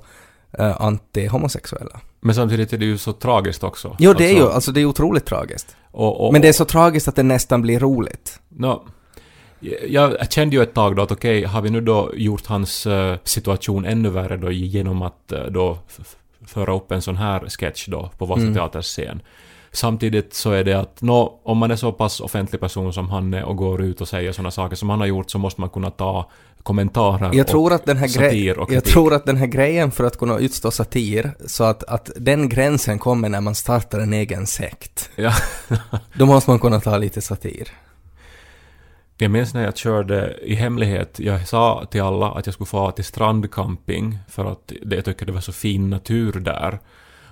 uh, 0.60 0.82
anti-homosexuella. 0.82 2.00
Men 2.20 2.36
samtidigt 2.36 2.74
är 2.74 2.78
det 2.78 2.86
ju 2.86 2.98
så 2.98 3.14
tragiskt 3.14 3.64
också. 3.64 3.96
Jo, 4.00 4.14
det 4.14 4.26
är 4.26 4.34
ju, 4.34 4.36
Alltså, 4.36 4.56
alltså 4.56 4.72
det 4.72 4.82
är 4.82 4.86
otroligt 4.86 5.26
tragiskt. 5.26 5.76
och, 5.92 6.26
och, 6.26 6.34
Men 6.34 6.42
det 6.42 6.48
är 6.48 6.54
så 6.54 6.66
tragiskt 6.66 7.08
att 7.08 7.16
det 7.16 7.24
nästan 7.24 7.62
blir 7.62 7.80
roligt. 7.80 8.40
Nå, 8.50 8.84
jag 9.88 10.32
kände 10.32 10.56
ju 10.56 10.64
ett 10.64 10.74
tag 10.74 10.96
då 10.96 11.02
att 11.02 11.12
okej, 11.12 11.44
har 11.44 11.62
vi 11.62 11.70
nu 11.70 11.82
då 11.82 12.12
gjort 12.16 12.46
hans 12.46 12.88
eh, 12.88 13.18
situation 13.24 13.86
ännu 13.86 14.10
värre 14.10 14.38
då 14.38 14.52
genom 14.52 15.02
att 15.02 15.32
eh, 15.32 15.44
då 15.44 15.78
föra 16.48 16.76
upp 16.76 16.92
en 16.92 17.02
sån 17.02 17.18
här 17.18 17.50
sketch 17.50 17.88
då 17.88 18.10
på 18.18 18.26
Vasa 18.26 18.42
Mm. 18.42 18.54
Teaters 18.54 18.86
scen. 18.86 19.22
Samtidigt 19.72 20.34
så 20.34 20.52
är 20.52 20.64
det 20.64 20.74
att 20.74 21.02
nå, 21.02 21.40
om 21.44 21.58
man 21.58 21.72
är 21.72 21.76
så 21.76 21.92
pass 21.92 22.20
offentlig 22.20 22.62
person 22.62 22.94
som 22.94 23.10
han 23.10 23.34
är 23.34 23.44
och 23.44 23.56
går 23.58 23.82
ut 23.82 24.02
och 24.02 24.08
säger 24.08 24.32
såna 24.32 24.52
saker 24.52 24.76
som 24.76 24.90
han 24.90 25.00
har 25.00 25.08
gjort 25.08 25.32
så 25.32 25.38
måste 25.38 25.62
man 25.62 25.70
kunna 25.70 25.92
ta 25.92 26.30
kommentarer 26.64 27.30
Jag 27.34 27.48
tror, 27.48 27.70
och 27.70 27.76
att 27.76 27.86
den 27.86 27.98
här 27.98 28.08
satir 28.08 28.60
och 28.60 28.72
jag 28.72 28.84
kritik. 28.84 28.94
tror 28.94 29.14
att 29.14 29.26
den 29.26 29.38
här 29.38 29.46
grejen 29.48 29.92
för 29.92 30.04
att 30.04 30.18
kunna 30.18 30.38
utstå 30.40 30.72
satir, 30.72 31.32
så 31.46 31.64
att, 31.64 31.84
att 31.84 32.10
den 32.16 32.50
gränsen 32.50 33.00
kommer 33.00 33.30
när 33.30 33.42
man 33.42 33.56
startar 33.56 34.00
en 34.00 34.14
egen 34.14 34.48
sekt. 34.48 35.10
Ja. 35.16 35.34
Då 36.14 36.26
måste 36.26 36.50
man 36.50 36.60
kunna 36.60 36.80
ta 36.80 36.98
lite 36.98 37.22
satir. 37.22 37.68
Jag 39.20 39.32
minns 39.32 39.54
när 39.54 39.64
jag 39.64 39.78
körde 39.78 40.38
i 40.42 40.56
hemlighet, 40.56 41.20
jag 41.20 41.48
sa 41.48 41.86
till 41.92 42.02
alla 42.02 42.32
att 42.32 42.46
jag 42.46 42.54
skulle 42.54 42.68
få 42.68 42.92
till 42.92 43.06
strandcamping 43.06 44.20
för 44.28 44.46
att 44.46 44.72
det, 44.82 44.96
jag 44.96 45.06
tycker 45.06 45.26
det 45.26 45.32
var 45.32 45.42
så 45.42 45.52
fin 45.52 45.90
natur 45.90 46.34
där. 46.34 46.80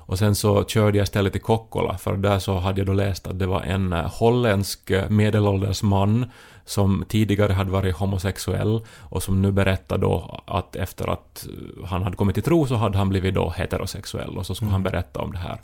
Och 0.08 0.19
sen 0.19 0.36
så 0.36 0.65
körde 0.65 0.98
jag 0.98 1.04
istället 1.04 1.34
till 1.34 1.41
Kokkola 1.41 1.98
för 1.98 2.17
där 2.17 2.39
så 2.39 2.58
hade 2.58 2.80
jag 2.80 2.88
då 2.88 2.93
läst 2.93 3.28
att 3.28 3.39
det 3.39 3.45
var 3.48 3.62
en 3.62 3.93
eh, 3.93 4.12
holländsk 4.13 4.91
eh, 4.91 5.10
medelålders 5.10 5.84
man 5.84 6.32
som 6.65 7.06
tidigare 7.08 7.54
hade 7.54 7.71
varit 7.71 7.95
homosexuell 7.95 8.82
och 9.00 9.24
som 9.24 9.41
nu 9.41 9.52
berättade 9.52 10.02
då 10.02 10.41
att 10.45 10.76
efter 10.76 11.10
att 11.10 11.48
han 11.86 12.04
hade 12.04 12.15
kommit 12.15 12.36
till 12.36 12.43
tro 12.43 12.67
så 12.67 12.76
hade 12.76 12.98
han 12.98 13.10
blivit 13.10 13.36
då 13.36 13.50
heterosexuell 13.50 14.38
och 14.38 14.45
så 14.45 14.56
skulle 14.56 14.71
han 14.71 14.84
berätta 14.84 15.19
om 15.19 15.32
det 15.32 15.38
här. 15.38 15.60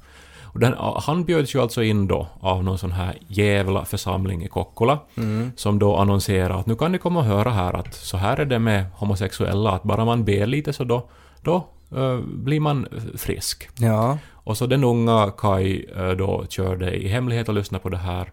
Och 0.53 0.59
den, 0.59 0.73
han 1.01 1.23
bjöds 1.23 1.55
ju 1.55 1.61
alltså 1.61 1.83
in 1.83 2.07
då 2.07 2.27
av 2.39 2.63
någon 2.63 2.77
sån 2.77 2.91
här 2.91 3.17
jävla 3.27 3.85
församling 3.85 4.43
i 4.43 4.47
Kokkola 4.47 4.99
Mm. 5.17 5.51
som 5.55 5.79
då 5.79 5.95
annonserar 5.95 6.59
att 6.59 6.65
nu 6.65 6.75
kan 6.75 6.91
ni 6.91 6.97
komma 6.97 7.19
och 7.19 7.25
höra 7.25 7.49
här 7.51 7.73
att 7.73 7.93
så 7.93 8.17
här 8.17 8.37
är 8.39 8.45
det 8.45 8.59
med 8.59 8.85
homosexuella, 8.95 9.71
att 9.71 9.83
bara 9.83 10.05
man 10.05 10.25
ber 10.25 10.45
lite 10.45 10.73
så 10.73 10.83
då, 10.83 11.09
då 11.41 11.55
eh, 11.95 12.17
blir 12.25 12.59
man 12.59 12.87
frisk. 13.17 13.69
Ja. 13.79 14.17
Och 14.33 14.57
så 14.57 14.65
den 14.67 14.83
unga 14.83 15.31
Kai 15.37 15.85
eh, 15.97 16.09
då 16.09 16.45
körde 16.49 16.91
i 16.95 17.07
hemlighet 17.07 17.49
och 17.49 17.55
lyssnade 17.55 17.81
på 17.81 17.89
det 17.89 17.97
här 17.97 18.31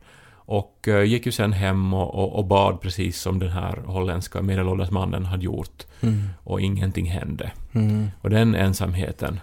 och 0.51 0.89
eh, 0.89 1.03
gick 1.03 1.27
ju 1.27 1.33
sen 1.33 1.53
hem 1.53 1.95
och, 1.95 2.15
och, 2.15 2.39
och 2.39 2.45
bad 2.45 2.81
precis 2.81 3.21
som 3.21 3.39
den 3.39 3.51
här 3.51 3.83
holländska 3.87 4.43
medelålders 4.43 4.91
mannen 4.91 5.25
hade 5.25 5.45
gjort 5.45 5.85
Mm. 6.01 6.23
och 6.45 6.61
ingenting 6.61 7.07
hände. 7.11 7.53
Mm. 7.73 8.07
Och 8.21 8.31
den 8.31 8.55
ensamheten. 8.55 9.41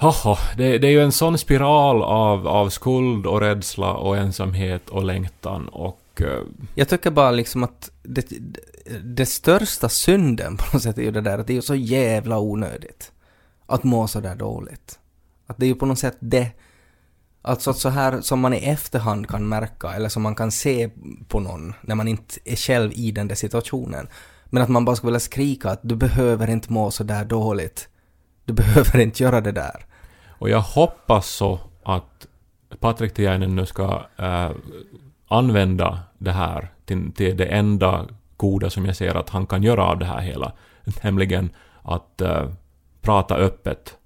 Haha, 0.00 0.38
det, 0.56 0.78
det 0.78 0.86
är 0.86 0.90
ju 0.90 1.02
en 1.02 1.12
sån 1.12 1.38
spiral 1.38 2.02
av, 2.02 2.48
av 2.48 2.68
skuld 2.68 3.26
och 3.26 3.40
rädsla 3.40 3.94
och 3.94 4.16
ensamhet 4.16 4.88
och 4.88 5.04
längtan 5.04 5.68
och... 5.68 6.20
Uh... 6.20 6.40
Jag 6.74 6.88
tycker 6.88 7.10
bara 7.10 7.30
liksom 7.30 7.64
att 7.64 7.90
det, 8.02 8.26
det, 8.30 8.60
det 9.04 9.26
största 9.26 9.88
synden 9.88 10.56
på 10.56 10.64
något 10.72 10.82
sätt 10.82 10.98
är 10.98 11.02
ju 11.02 11.10
det 11.10 11.20
där 11.20 11.38
att 11.38 11.46
det 11.46 11.52
är 11.52 11.54
ju 11.54 11.62
så 11.62 11.74
jävla 11.74 12.38
onödigt. 12.38 13.12
Att 13.66 13.84
må 13.84 14.08
så 14.08 14.20
där 14.20 14.34
dåligt. 14.34 14.98
Att 15.46 15.58
det 15.58 15.66
är 15.66 15.68
ju 15.68 15.74
på 15.74 15.86
något 15.86 15.98
sätt 15.98 16.16
det. 16.20 16.50
Alltså 17.42 17.70
att 17.70 17.78
så 17.78 17.88
här 17.88 18.20
som 18.20 18.40
man 18.40 18.54
i 18.54 18.56
efterhand 18.56 19.28
kan 19.28 19.48
märka 19.48 19.92
eller 19.92 20.08
som 20.08 20.22
man 20.22 20.34
kan 20.34 20.50
se 20.50 20.90
på 21.28 21.40
någon 21.40 21.74
när 21.80 21.94
man 21.94 22.08
inte 22.08 22.34
är 22.44 22.56
själv 22.56 22.92
i 22.94 23.10
den 23.10 23.28
där 23.28 23.34
situationen. 23.34 24.08
Men 24.46 24.62
att 24.62 24.68
man 24.68 24.84
bara 24.84 24.96
skulle 24.96 25.08
vilja 25.08 25.20
skrika 25.20 25.70
att 25.70 25.80
du 25.82 25.96
behöver 25.96 26.50
inte 26.50 26.72
må 26.72 26.90
så 26.90 27.04
där 27.04 27.24
dåligt. 27.24 27.88
Du 28.44 28.52
behöver 28.52 28.98
inte 28.98 29.22
göra 29.22 29.40
det 29.40 29.52
där. 29.52 29.86
Och 30.40 30.50
jag 30.50 30.60
hoppas 30.60 31.26
så 31.26 31.58
att 31.82 32.26
Patrik 32.78 33.14
Tiainen 33.14 33.56
nu 33.56 33.66
ska 33.66 34.02
äh, 34.16 34.50
använda 35.28 35.98
det 36.18 36.32
här 36.32 36.68
till, 36.84 37.12
till 37.12 37.36
det 37.36 37.44
enda 37.44 38.06
goda 38.36 38.70
som 38.70 38.86
jag 38.86 38.96
ser 38.96 39.14
att 39.14 39.30
han 39.30 39.46
kan 39.46 39.62
göra 39.62 39.84
av 39.84 39.98
det 39.98 40.04
här 40.04 40.20
hela. 40.20 40.52
Nämligen 41.02 41.50
att 41.82 42.20
äh, 42.20 42.48
prata 43.02 43.36
öppet 43.36 43.96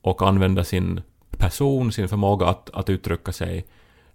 och 0.00 0.22
använda 0.22 0.64
sin 0.64 1.00
person, 1.30 1.92
sin 1.92 2.08
förmåga 2.08 2.46
att, 2.46 2.70
att 2.70 2.90
uttrycka 2.90 3.32
sig 3.32 3.66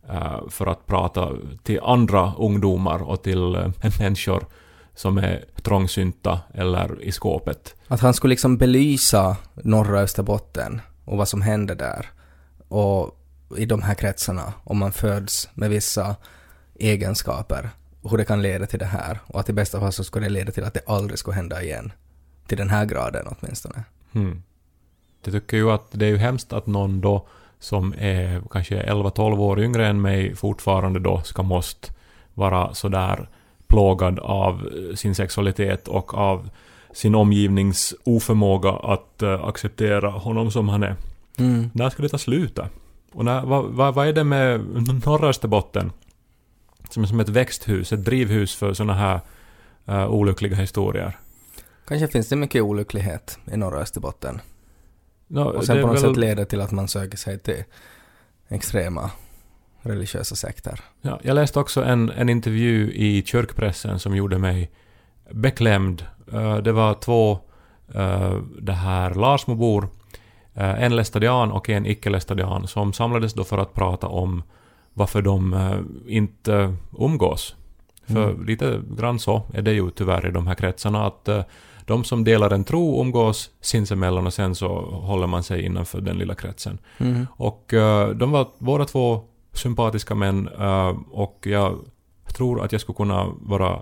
äh, 0.09 0.49
för 0.49 0.67
att 0.67 0.85
prata 0.85 1.31
till 1.63 1.79
andra 1.83 2.33
ungdomar 2.37 3.03
och 3.03 3.23
till 3.23 3.55
äh, 3.55 3.67
människor 3.99 4.45
som 4.93 5.17
är 5.17 5.45
trångsynta 5.61 6.39
eller 6.53 7.01
i 7.01 7.11
skåpet. 7.11 7.75
Att 7.87 8.01
han 8.01 8.13
skulle 8.13 8.31
liksom 8.31 8.57
belysa 8.57 9.37
norra 9.53 9.99
Österbotten 9.99 10.81
och 11.05 11.17
vad 11.17 11.27
som 11.27 11.41
händer 11.41 11.75
där. 11.75 12.05
Och 12.67 13.19
i 13.57 13.65
de 13.65 13.81
här 13.81 13.95
kretsarna, 13.95 14.53
om 14.63 14.77
man 14.77 14.91
föds 14.91 15.49
med 15.53 15.69
vissa 15.69 16.15
egenskaper, 16.75 17.69
hur 18.09 18.17
det 18.17 18.25
kan 18.25 18.41
leda 18.41 18.65
till 18.65 18.79
det 18.79 18.85
här. 18.85 19.19
Och 19.27 19.39
att 19.39 19.49
i 19.49 19.53
bästa 19.53 19.79
fall 19.79 19.91
så 19.91 20.03
skulle 20.03 20.25
det 20.25 20.33
leda 20.33 20.51
till 20.51 20.63
att 20.63 20.73
det 20.73 20.81
aldrig 20.87 21.19
skulle 21.19 21.35
hända 21.35 21.63
igen. 21.63 21.91
Till 22.47 22.57
den 22.57 22.69
här 22.69 22.85
graden 22.85 23.27
åtminstone. 23.27 23.83
Mm. 24.13 24.43
Jag 25.23 25.33
tycker 25.33 25.57
ju 25.57 25.71
att 25.71 25.87
det 25.91 26.05
är 26.05 26.09
ju 26.09 26.17
hemskt 26.17 26.53
att 26.53 26.67
någon 26.67 27.01
då 27.01 27.27
som 27.59 27.93
är 27.97 28.41
kanske 28.51 28.83
11-12 28.83 29.39
år 29.39 29.59
yngre 29.59 29.87
än 29.87 30.01
mig 30.01 30.35
fortfarande 30.35 30.99
då 30.99 31.21
ska 31.21 31.43
måste 31.43 31.91
vara 32.33 32.73
sådär 32.73 33.29
plågad 33.67 34.19
av 34.19 34.69
sin 34.95 35.15
sexualitet 35.15 35.87
och 35.87 36.13
av 36.13 36.49
sin 36.95 37.15
omgivnings 37.15 37.93
oförmåga 38.03 38.69
att 38.71 39.23
uh, 39.23 39.45
acceptera 39.45 40.09
honom 40.09 40.51
som 40.51 40.69
han 40.69 40.83
är. 40.83 40.95
Mm. 41.37 41.69
När 41.73 41.89
ska 41.89 42.03
det 42.03 42.09
ta 42.09 42.17
slut? 42.17 42.59
Och 43.13 43.25
när, 43.25 43.45
vad, 43.45 43.65
vad, 43.65 43.93
vad 43.95 44.07
är 44.07 44.13
det 44.13 44.23
med 44.23 44.61
norra 45.05 45.27
Österbotten? 45.27 45.91
Som 46.89 47.03
är 47.03 47.07
som 47.07 47.19
ett 47.19 47.29
växthus, 47.29 47.93
ett 47.93 48.05
drivhus 48.05 48.55
för 48.55 48.73
sådana 48.73 48.93
här 48.93 49.19
uh, 49.89 50.07
olyckliga 50.07 50.55
historier. 50.55 51.17
Kanske 51.87 52.07
finns 52.07 52.29
det 52.29 52.35
mycket 52.35 52.61
olycklighet 52.61 53.39
i 53.51 53.57
norra 53.57 53.79
Österbotten. 53.79 54.39
No, 55.27 55.39
Och 55.39 55.65
sen 55.65 55.81
på 55.81 55.87
något 55.87 55.95
väl- 55.95 56.09
sätt 56.09 56.17
leder 56.17 56.45
till 56.45 56.61
att 56.61 56.71
man 56.71 56.87
söker 56.87 57.17
sig 57.17 57.39
till 57.39 57.63
extrema 58.47 59.11
religiösa 59.81 60.35
sekter. 60.35 60.79
Ja, 61.01 61.19
jag 61.23 61.35
läste 61.35 61.59
också 61.59 61.83
en, 61.83 62.09
en 62.09 62.29
intervju 62.29 62.91
i 62.93 63.23
kyrkpressen 63.25 63.99
som 63.99 64.15
gjorde 64.15 64.37
mig 64.37 64.71
beklämd. 65.31 66.05
Eh, 66.33 66.57
det 66.57 66.71
var 66.71 66.93
två 66.93 67.39
uh, 67.95 68.37
det 68.61 68.73
här 68.73 69.13
Larsmobor, 69.13 69.87
eh, 70.53 70.83
en 70.83 70.95
lästadian 70.95 71.51
och 71.51 71.69
en 71.69 71.85
icke-lästadian, 71.85 72.67
som 72.67 72.93
samlades 72.93 73.33
då 73.33 73.43
för 73.43 73.57
att 73.57 73.73
prata 73.73 74.07
om 74.07 74.43
varför 74.93 75.21
de 75.21 75.53
eh, 75.53 75.79
inte 76.07 76.75
umgås. 76.99 77.55
För 78.07 78.29
Mm. 78.29 78.45
lite 78.45 78.81
grann 78.97 79.19
så 79.19 79.41
är 79.53 79.61
det 79.61 79.73
ju 79.73 79.89
tyvärr 79.91 80.27
i 80.27 80.31
de 80.31 80.47
här 80.47 80.55
kretsarna 80.55 81.05
att 81.05 81.27
eh, 81.27 81.43
de 81.85 82.03
som 82.03 82.23
delar 82.23 82.53
en 82.53 82.63
tro 82.63 83.01
umgås 83.01 83.49
sinsemellan 83.61 84.27
och 84.27 84.33
sen 84.33 84.55
så 84.55 84.67
håller 84.81 85.27
man 85.27 85.43
sig 85.43 85.65
innanför 85.65 86.01
den 86.01 86.17
lilla 86.17 86.35
kretsen. 86.35 86.77
Mm. 86.97 87.27
Och 87.31 87.73
eh, 87.73 88.09
de 88.09 88.31
var 88.31 88.47
båda 88.57 88.85
två 88.85 89.21
sympatiska 89.53 90.15
män 90.15 90.49
eh, 90.59 90.93
och 91.11 91.39
jag 91.41 91.79
tror 92.27 92.63
att 92.63 92.71
jag 92.71 92.81
skulle 92.81 92.95
kunna 92.95 93.27
vara 93.41 93.81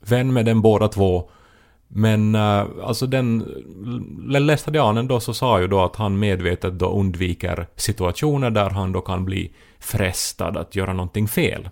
vän 0.00 0.32
med 0.32 0.46
dem 0.46 0.62
båda 0.62 0.88
två. 0.88 1.30
Men 1.96 2.34
uh, 2.34 2.66
alltså 2.82 3.06
den 3.06 3.44
lästadianen 4.28 5.08
då 5.08 5.20
så 5.20 5.34
sa 5.34 5.60
ju 5.60 5.68
då 5.68 5.82
att 5.82 5.96
han 5.96 6.18
medvetet 6.18 6.78
då 6.78 6.86
undviker 6.86 7.66
situationer 7.76 8.50
där 8.50 8.70
han 8.70 8.92
då 8.92 9.00
kan 9.00 9.24
bli 9.24 9.52
frestad 9.78 10.56
att 10.56 10.76
göra 10.76 10.92
någonting 10.92 11.28
fel. 11.28 11.68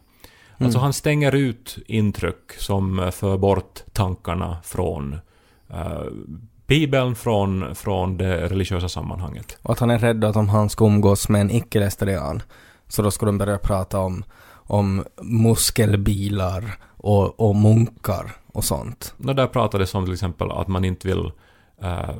Alltså 0.53 0.79
Mm. 0.79 0.83
han 0.83 0.93
stänger 0.93 1.35
ut 1.35 1.79
intryck 1.87 2.53
som 2.59 3.11
för 3.15 3.39
bort 3.39 3.81
tankarna 3.93 4.57
från 4.65 5.19
eh, 5.71 6.03
Bibeln, 6.67 7.15
från, 7.15 7.75
från 7.75 8.17
det 8.17 8.49
religiösa 8.49 8.89
sammanhanget. 8.89 9.59
Och 9.63 9.73
att 9.73 9.79
han 9.79 9.91
är 9.91 9.99
rädd 9.99 10.25
att 10.25 10.37
om 10.37 10.49
han 10.49 10.69
ska 10.69 10.87
umgås 10.87 11.29
med 11.29 11.41
en 11.41 11.51
icke-lästadian 11.51 12.43
så 12.89 13.03
då 13.03 13.11
ska 13.11 13.27
de 13.27 13.39
börja 13.39 13.59
prata 13.59 13.99
om, 13.99 14.25
om 14.53 15.05
muskelbilar 15.23 16.65
och, 16.97 17.41
och 17.41 17.57
munkar 17.57 18.33
och 18.53 18.65
sånt. 18.65 19.15
No, 19.17 19.33
där 19.33 19.47
pratades 19.47 19.95
om 19.95 20.05
till 20.05 20.13
exempel 20.13 20.51
att 20.51 20.69
man 20.69 20.85
inte 20.85 21.09
vill 21.09 21.31
eh, 21.83 22.15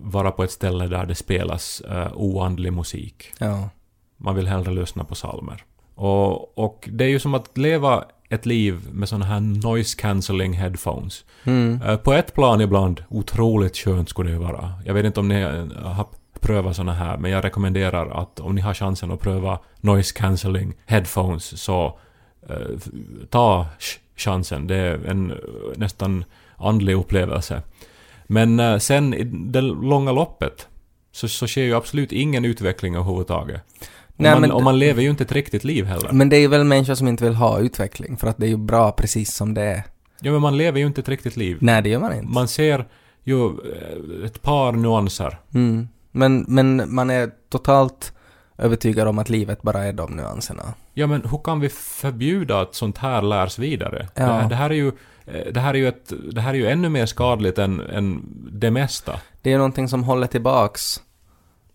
vara 0.00 0.30
på 0.30 0.44
ett 0.44 0.50
ställe 0.50 0.86
där 0.86 1.06
det 1.06 1.14
spelas 1.14 1.82
uh, 1.90 2.06
oandlig 2.14 2.72
musik. 2.72 3.32
Ja. 3.38 3.68
Man 4.16 4.34
vill 4.34 4.48
hellre 4.48 4.72
lyssna 4.72 5.04
på 5.04 5.14
salmer. 5.14 5.64
Och, 5.94 6.58
och 6.58 6.88
det 6.92 7.04
är 7.04 7.08
ju 7.08 7.18
som 7.18 7.34
att 7.34 7.58
leva 7.58 8.04
ett 8.28 8.46
liv 8.46 8.88
med 8.92 9.08
sådana 9.08 9.24
här 9.24 9.40
noise 9.40 9.96
cancelling 10.00 10.52
headphones. 10.52 11.24
Mm. 11.44 11.82
Eh, 11.82 11.96
på 11.96 12.12
ett 12.12 12.34
plan 12.34 12.60
ibland, 12.60 13.04
otroligt 13.08 13.76
skönt 13.76 14.08
skulle 14.08 14.30
det 14.30 14.38
vara. 14.38 14.72
Jag 14.84 14.94
vet 14.94 15.04
inte 15.04 15.20
om 15.20 15.28
ni 15.28 15.42
har 15.82 16.06
prövat 16.40 16.76
sådana 16.76 16.94
här, 16.94 17.16
men 17.16 17.30
jag 17.30 17.44
rekommenderar 17.44 18.22
att 18.22 18.40
om 18.40 18.54
ni 18.54 18.60
har 18.60 18.74
chansen 18.74 19.10
att 19.10 19.20
pröva 19.20 19.58
noise 19.80 20.14
cancelling 20.14 20.74
headphones 20.86 21.62
så 21.62 21.98
ta 23.30 23.66
chansen. 24.16 24.66
Det 24.66 24.76
är 24.76 25.04
en 25.06 25.32
nästan 25.76 26.24
andlig 26.56 26.94
upplevelse. 26.94 27.62
Men 28.26 28.60
eh, 28.60 28.78
sen 28.78 29.14
i 29.14 29.24
det 29.24 29.60
långa 29.60 30.12
loppet 30.12 30.68
så, 31.12 31.28
så 31.28 31.46
sker 31.46 31.62
ju 31.62 31.74
absolut 31.74 32.12
ingen 32.12 32.44
utveckling 32.44 32.94
överhuvudtaget. 32.94 33.60
Nej, 34.16 34.32
man, 34.32 34.40
men- 34.40 34.50
och 34.52 34.62
man 34.62 34.78
lever 34.78 35.02
ju 35.02 35.10
inte 35.10 35.24
ett 35.24 35.32
riktigt 35.32 35.64
liv 35.64 35.84
heller. 35.84 36.12
Men 36.12 36.28
det 36.28 36.36
är 36.36 36.40
ju 36.40 36.48
väl 36.48 36.64
människor 36.64 36.94
som 36.94 37.08
inte 37.08 37.24
vill 37.24 37.34
ha 37.34 37.58
utveckling 37.58 38.16
för 38.16 38.26
att 38.28 38.36
det 38.38 38.46
är 38.46 38.50
ju 38.50 38.56
bra 38.56 38.92
precis 38.92 39.34
som 39.34 39.54
det 39.54 39.62
är. 39.62 39.82
Ja, 40.20 40.32
men 40.32 40.40
man 40.40 40.56
lever 40.56 40.80
ju 40.80 40.86
inte 40.86 41.00
ett 41.00 41.08
riktigt 41.08 41.36
liv. 41.36 41.58
Nej, 41.60 41.82
det 41.82 41.88
gör 41.88 42.00
man 42.00 42.12
inte. 42.12 42.28
Man 42.28 42.48
ser 42.48 42.84
ju 43.24 43.46
eh, 43.46 44.24
ett 44.26 44.42
par 44.42 44.72
nyanser. 44.72 45.38
Mm. 45.54 45.88
Men, 46.10 46.44
men 46.48 46.94
man 46.94 47.10
är 47.10 47.30
totalt 47.48 48.12
övertygad 48.58 49.08
om 49.08 49.18
att 49.18 49.28
livet 49.28 49.62
bara 49.62 49.84
är 49.84 49.92
de 49.92 50.16
nyanserna. 50.16 50.74
Ja, 50.94 51.06
men 51.06 51.22
hur 51.30 51.38
kan 51.38 51.60
vi 51.60 51.68
förbjuda 51.68 52.60
att 52.60 52.74
sånt 52.74 52.98
här 52.98 53.22
lärs 53.22 53.58
vidare? 53.58 54.08
Ja. 54.14 54.22
Det, 54.24 54.32
här- 54.32 54.48
det 54.48 54.54
här 54.54 54.70
är 54.70 54.74
ju, 54.74 54.88
eh, 55.26 55.52
det 55.52 55.60
här 55.60 55.74
är 55.74 55.78
ju, 55.78 55.88
ett, 55.88 56.12
det 56.32 56.40
här 56.40 56.50
är 56.54 56.58
ju 56.58 56.66
ännu 56.66 56.88
mer 56.88 57.06
skadligt 57.06 57.58
än, 57.58 57.80
än 57.80 58.22
det 58.52 58.70
mesta. 58.70 59.20
Det 59.42 59.52
är 59.52 59.56
någonting 59.56 59.88
som 59.88 60.04
håller 60.04 60.26
tillbaks 60.26 61.02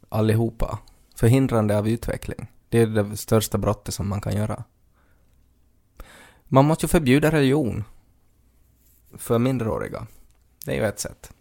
allihopa. 0.09 0.79
Förhindrande 1.15 1.77
av 1.77 1.87
utveckling. 1.89 2.47
Det 2.69 2.79
är 2.79 2.87
det 2.87 3.17
största 3.17 3.57
brottet 3.57 3.93
som 3.93 4.07
man 4.09 4.21
kan 4.21 4.35
göra. 4.35 4.63
Man 6.47 6.65
måste 6.65 6.85
ju 6.85 6.87
förbjuda 6.87 7.31
religion. 7.31 7.83
För 9.17 9.39
minderåriga. 9.39 10.07
Det 10.65 10.71
är 10.71 10.75
ju 10.75 10.85
ett 10.87 10.99
sätt. 10.99 11.31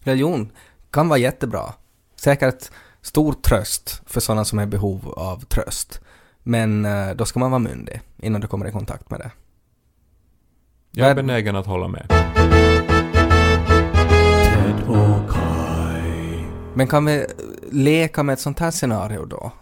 Religion 0.00 0.52
kan 0.90 1.08
vara 1.08 1.18
jättebra. 1.18 1.74
Säkert 2.16 2.70
stor 3.06 3.32
tröst 3.32 4.02
för 4.06 4.20
sådana 4.20 4.44
som 4.44 4.58
är 4.58 4.62
i 4.62 4.66
behov 4.66 5.08
av 5.16 5.44
tröst. 5.44 6.00
Men 6.42 6.84
eh, 6.84 7.10
då 7.10 7.24
ska 7.24 7.40
man 7.40 7.50
vara 7.50 7.58
myndig 7.58 8.00
innan 8.16 8.40
du 8.40 8.46
kommer 8.46 8.68
i 8.68 8.72
kontakt 8.72 9.10
med 9.10 9.20
det. 9.20 9.30
Jag 10.90 11.10
är 11.10 11.14
benägen 11.14 11.56
att 11.56 11.66
hålla 11.66 11.88
med. 11.88 12.06
Men 16.74 16.86
kan 16.86 17.04
vi 17.04 17.26
leka 17.70 18.22
med 18.22 18.32
ett 18.32 18.40
sånt 18.40 18.58
här 18.58 18.70
scenario 18.70 19.24
då? 19.24 19.52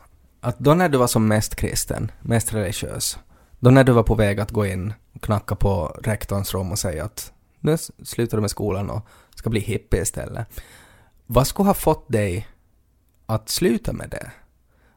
Att 0.40 0.58
då 0.58 0.74
när 0.74 0.88
du 0.88 0.98
var 0.98 1.06
som 1.06 1.28
mest 1.28 1.56
kristen, 1.56 2.10
mest 2.20 2.54
religiös, 2.54 3.18
då 3.58 3.70
när 3.70 3.84
du 3.84 3.92
var 3.92 4.02
på 4.02 4.14
väg 4.14 4.40
att 4.40 4.50
gå 4.50 4.66
in 4.66 4.92
och 5.14 5.22
knacka 5.22 5.54
på 5.54 5.96
rektorns 6.04 6.54
rum 6.54 6.72
och 6.72 6.78
säga 6.78 7.04
att 7.04 7.32
nu 7.60 7.76
slutar 8.04 8.36
du 8.36 8.40
med 8.40 8.50
skolan 8.50 8.90
och 8.90 9.06
ska 9.34 9.50
bli 9.50 9.60
hippie 9.60 10.02
istället. 10.02 10.46
Vad 11.26 11.46
skulle 11.46 11.66
ha 11.66 11.74
fått 11.74 12.12
dig 12.12 12.46
att 13.26 13.48
sluta 13.48 13.92
med 13.92 14.10
det? 14.10 14.30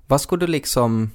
Vad 0.08 0.22
skulle 0.22 0.46
du 0.46 0.52
liksom... 0.52 1.12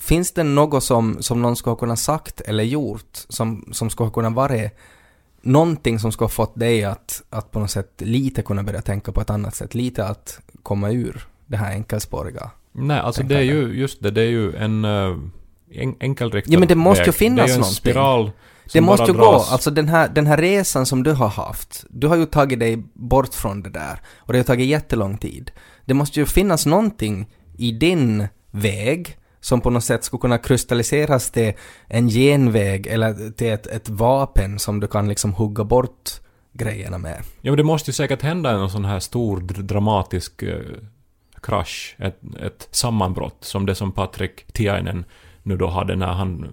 Finns 0.00 0.32
det 0.32 0.42
något 0.42 0.84
som, 0.84 1.22
som 1.22 1.42
någon 1.42 1.56
skulle 1.56 1.72
ha 1.72 1.78
kunnat 1.78 1.98
sagt 1.98 2.40
eller 2.40 2.64
gjort 2.64 3.10
som, 3.28 3.68
som 3.72 3.90
skulle 3.90 4.06
ha 4.06 4.12
kunnat 4.12 4.32
vara 4.32 4.70
någonting 5.42 5.98
som 5.98 6.12
skulle 6.12 6.24
ha 6.24 6.30
fått 6.30 6.58
dig 6.58 6.84
att, 6.84 7.22
att 7.30 7.50
på 7.50 7.60
något 7.60 7.70
sätt 7.70 7.92
lite 7.98 8.42
kunna 8.42 8.62
börja 8.62 8.82
tänka 8.82 9.12
på 9.12 9.20
ett 9.20 9.30
annat 9.30 9.54
sätt, 9.54 9.74
lite 9.74 10.04
att 10.04 10.40
komma 10.62 10.90
ur 10.90 11.26
det 11.46 11.56
här 11.56 11.72
enkelspåriga. 11.72 12.50
Nej, 12.72 13.00
alltså 13.00 13.22
det 13.22 13.36
är 13.36 13.42
ju 13.42 13.72
just 13.72 14.02
det, 14.02 14.10
det 14.10 14.22
är 14.22 14.30
ju 14.30 14.56
en 14.56 14.84
uh, 14.84 15.18
en, 15.70 15.94
enkelriktad 16.00 16.52
Ja, 16.52 16.58
men 16.58 16.68
det 16.68 16.74
måste 16.74 17.02
ju 17.02 17.06
väg. 17.06 17.14
finnas 17.14 17.36
Det 17.36 17.42
är 17.42 17.48
ju 17.48 17.54
en 17.54 17.60
någonting. 17.60 17.76
spiral 17.76 18.30
Det 18.72 18.80
måste 18.80 19.06
ju 19.06 19.12
gå, 19.12 19.32
dras. 19.32 19.52
alltså 19.52 19.70
den 19.70 19.88
här, 19.88 20.08
den 20.08 20.26
här 20.26 20.36
resan 20.36 20.86
som 20.86 21.02
du 21.02 21.12
har 21.12 21.28
haft, 21.28 21.84
du 21.90 22.06
har 22.06 22.16
ju 22.16 22.26
tagit 22.26 22.60
dig 22.60 22.76
bort 22.94 23.34
från 23.34 23.62
det 23.62 23.70
där 23.70 24.00
och 24.18 24.32
det 24.32 24.38
har 24.38 24.44
tagit 24.44 24.68
jättelång 24.68 25.18
tid. 25.18 25.50
Det 25.84 25.94
måste 25.94 26.20
ju 26.20 26.26
finnas 26.26 26.66
någonting 26.66 27.28
i 27.56 27.72
din 27.72 28.28
väg 28.50 29.16
som 29.40 29.60
på 29.60 29.70
något 29.70 29.84
sätt 29.84 30.04
skulle 30.04 30.20
kunna 30.20 30.38
kristalliseras 30.38 31.30
till 31.30 31.52
en 31.86 32.08
genväg 32.08 32.86
eller 32.86 33.30
till 33.30 33.52
ett, 33.52 33.66
ett 33.66 33.88
vapen 33.88 34.58
som 34.58 34.80
du 34.80 34.86
kan 34.86 35.08
liksom 35.08 35.34
hugga 35.34 35.64
bort 35.64 36.10
grejerna 36.52 36.98
med. 36.98 37.22
Ja, 37.40 37.50
men 37.50 37.56
det 37.56 37.64
måste 37.64 37.90
ju 37.90 37.92
säkert 37.92 38.22
hända 38.22 38.50
en 38.50 38.70
sån 38.70 38.84
här 38.84 39.00
stor 39.00 39.40
dr- 39.40 39.62
dramatisk 39.62 40.42
eh, 40.42 40.60
krasch, 41.42 41.96
ett, 41.98 42.20
ett 42.40 42.68
sammanbrott, 42.70 43.44
som 43.44 43.66
det 43.66 43.74
som 43.74 43.92
Patrik 43.92 44.52
Tiainen 44.52 45.04
nu 45.42 45.56
då 45.56 45.68
hade 45.68 45.96
när 45.96 46.12
han 46.12 46.48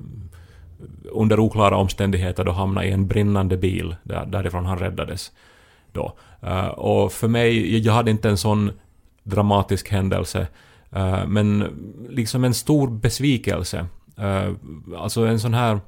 under 1.11 1.39
oklara 1.39 1.77
omständigheter 1.77 2.43
då 2.43 2.51
hamna 2.51 2.85
i 2.85 2.91
en 2.91 3.07
brinnande 3.07 3.57
bil, 3.57 3.95
där, 4.03 4.25
därifrån 4.25 4.65
han 4.65 4.79
räddades. 4.79 5.31
Då. 5.91 6.17
Uh, 6.43 6.67
och 6.67 7.11
för 7.11 7.27
mig, 7.27 7.77
jag 7.85 7.93
hade 7.93 8.11
inte 8.11 8.29
en 8.29 8.37
sån 8.37 8.71
dramatisk 9.23 9.89
händelse, 9.89 10.47
uh, 10.95 11.27
men 11.27 11.67
liksom 12.09 12.43
en 12.43 12.53
stor 12.53 12.87
besvikelse. 12.87 13.85
Uh, 14.19 14.55
alltså 14.97 15.25
en 15.25 15.39
sån 15.39 15.53
här... 15.53 15.79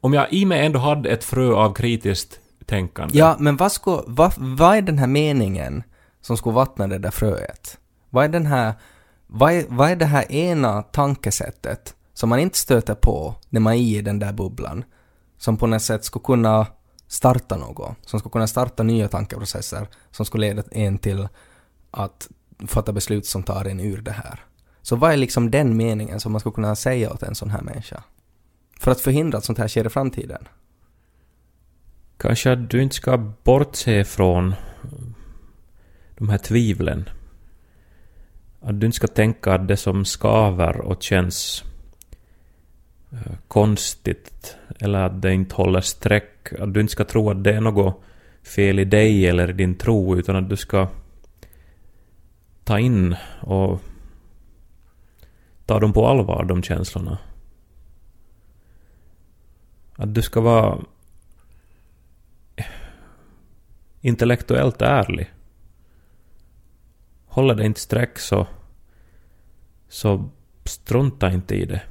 Om 0.00 0.14
jag 0.14 0.32
i 0.32 0.44
mig 0.44 0.66
ändå 0.66 0.78
hade 0.78 1.10
ett 1.10 1.24
frö 1.24 1.52
av 1.54 1.72
kritiskt 1.74 2.40
tänkande. 2.66 3.18
Ja, 3.18 3.36
men 3.38 3.56
vad, 3.56 3.72
ska, 3.72 4.04
vad, 4.06 4.32
vad 4.36 4.76
är 4.76 4.82
den 4.82 4.98
här 4.98 5.06
meningen 5.06 5.82
som 6.20 6.36
skulle 6.36 6.54
vattna 6.54 6.88
det 6.88 6.98
där 6.98 7.10
fröet? 7.10 7.78
Vad 8.10 8.24
är 8.24 8.28
den 8.28 8.46
här... 8.46 8.74
Vad 9.26 9.52
är, 9.52 9.64
vad 9.68 9.90
är 9.90 9.96
det 9.96 10.04
här 10.04 10.32
ena 10.32 10.82
tankesättet 10.82 11.94
som 12.14 12.28
man 12.28 12.38
inte 12.38 12.58
stöter 12.58 12.94
på 12.94 13.34
när 13.48 13.60
man 13.60 13.74
är 13.74 13.78
i 13.78 14.02
den 14.02 14.18
där 14.18 14.32
bubblan? 14.32 14.84
Som 15.38 15.56
på 15.56 15.66
något 15.66 15.82
sätt 15.82 16.04
skulle 16.04 16.24
kunna 16.24 16.66
starta 17.08 17.56
något, 17.56 17.96
som 18.06 18.18
skulle 18.18 18.32
kunna 18.32 18.46
starta 18.46 18.82
nya 18.82 19.08
tankeprocesser 19.08 19.88
som 20.10 20.26
skulle 20.26 20.46
leda 20.46 20.62
en 20.70 20.98
till 20.98 21.28
att 21.90 22.28
fatta 22.66 22.92
beslut 22.92 23.26
som 23.26 23.42
tar 23.42 23.64
en 23.64 23.80
ur 23.80 24.02
det 24.02 24.12
här. 24.12 24.40
Så 24.82 24.96
vad 24.96 25.12
är 25.12 25.16
liksom 25.16 25.50
den 25.50 25.76
meningen 25.76 26.20
som 26.20 26.32
man 26.32 26.40
skulle 26.40 26.54
kunna 26.54 26.76
säga 26.76 27.12
åt 27.12 27.22
en 27.22 27.34
sån 27.34 27.50
här 27.50 27.62
människa? 27.62 28.04
För 28.80 28.90
att 28.90 29.00
förhindra 29.00 29.38
att 29.38 29.44
sånt 29.44 29.58
här 29.58 29.68
sker 29.68 29.86
i 29.86 29.88
framtiden. 29.88 30.48
Kanske 32.16 32.52
att 32.52 32.70
du 32.70 32.82
inte 32.82 32.94
ska 32.94 33.18
bortse 33.18 34.04
från 34.04 34.54
de 36.18 36.28
här 36.28 36.38
tvivlen. 36.38 37.08
Att 38.60 38.80
du 38.80 38.86
inte 38.86 38.96
ska 38.96 39.06
tänka 39.06 39.54
att 39.54 39.68
det 39.68 39.76
som 39.76 40.04
skaver 40.04 40.80
och 40.80 41.02
känns 41.02 41.64
Eh, 43.12 43.32
konstigt 43.48 44.56
eller 44.80 45.02
att 45.02 45.22
det 45.22 45.34
inte 45.34 45.54
håller 45.54 45.80
streck, 45.80 46.52
att 46.58 46.74
du 46.74 46.80
inte 46.80 46.92
ska 46.92 47.04
tro 47.04 47.30
att 47.30 47.44
det 47.44 47.52
är 47.54 47.60
något 47.60 48.00
fel 48.42 48.78
i 48.78 48.84
dig 48.84 49.26
eller 49.26 49.50
i 49.50 49.52
din 49.52 49.74
tro 49.74 50.16
utan 50.16 50.36
att 50.36 50.48
du 50.48 50.56
ska 50.56 50.88
ta 52.64 52.78
in 52.78 53.16
och 53.40 53.80
ta 55.66 55.80
dem 55.80 55.92
på 55.92 56.06
allvar, 56.06 56.44
de 56.44 56.62
känslorna. 56.62 57.18
Att 59.96 60.14
du 60.14 60.22
ska 60.22 60.40
vara 60.40 60.78
intellektuellt 64.00 64.82
ärlig. 64.82 65.32
Håller 67.26 67.54
det 67.54 67.66
inte 67.66 67.80
streck 67.80 68.18
så, 68.18 68.46
så 69.88 70.30
strunta 70.64 71.32
inte 71.32 71.54
i 71.54 71.64
det. 71.64 71.82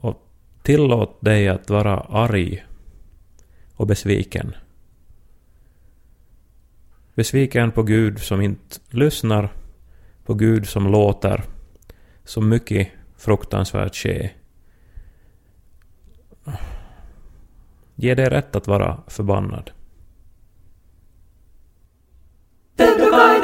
Och 0.00 0.26
tillåt 0.62 1.20
dig 1.20 1.48
att 1.48 1.70
vara 1.70 2.00
arg 2.00 2.66
och 3.76 3.86
besviken. 3.86 4.54
Besviken 7.14 7.72
på 7.72 7.82
Gud 7.82 8.18
som 8.18 8.40
inte 8.40 8.76
lyssnar, 8.90 9.52
på 10.24 10.34
Gud 10.34 10.68
som 10.68 10.86
låter 10.86 11.44
så 12.24 12.40
mycket 12.40 12.88
fruktansvärt 13.16 13.94
ske. 13.94 14.30
Ge 17.94 18.14
dig 18.14 18.28
rätt 18.28 18.56
att 18.56 18.66
vara 18.66 19.02
förbannad. 19.06 19.70
Dedokai. 22.76 23.40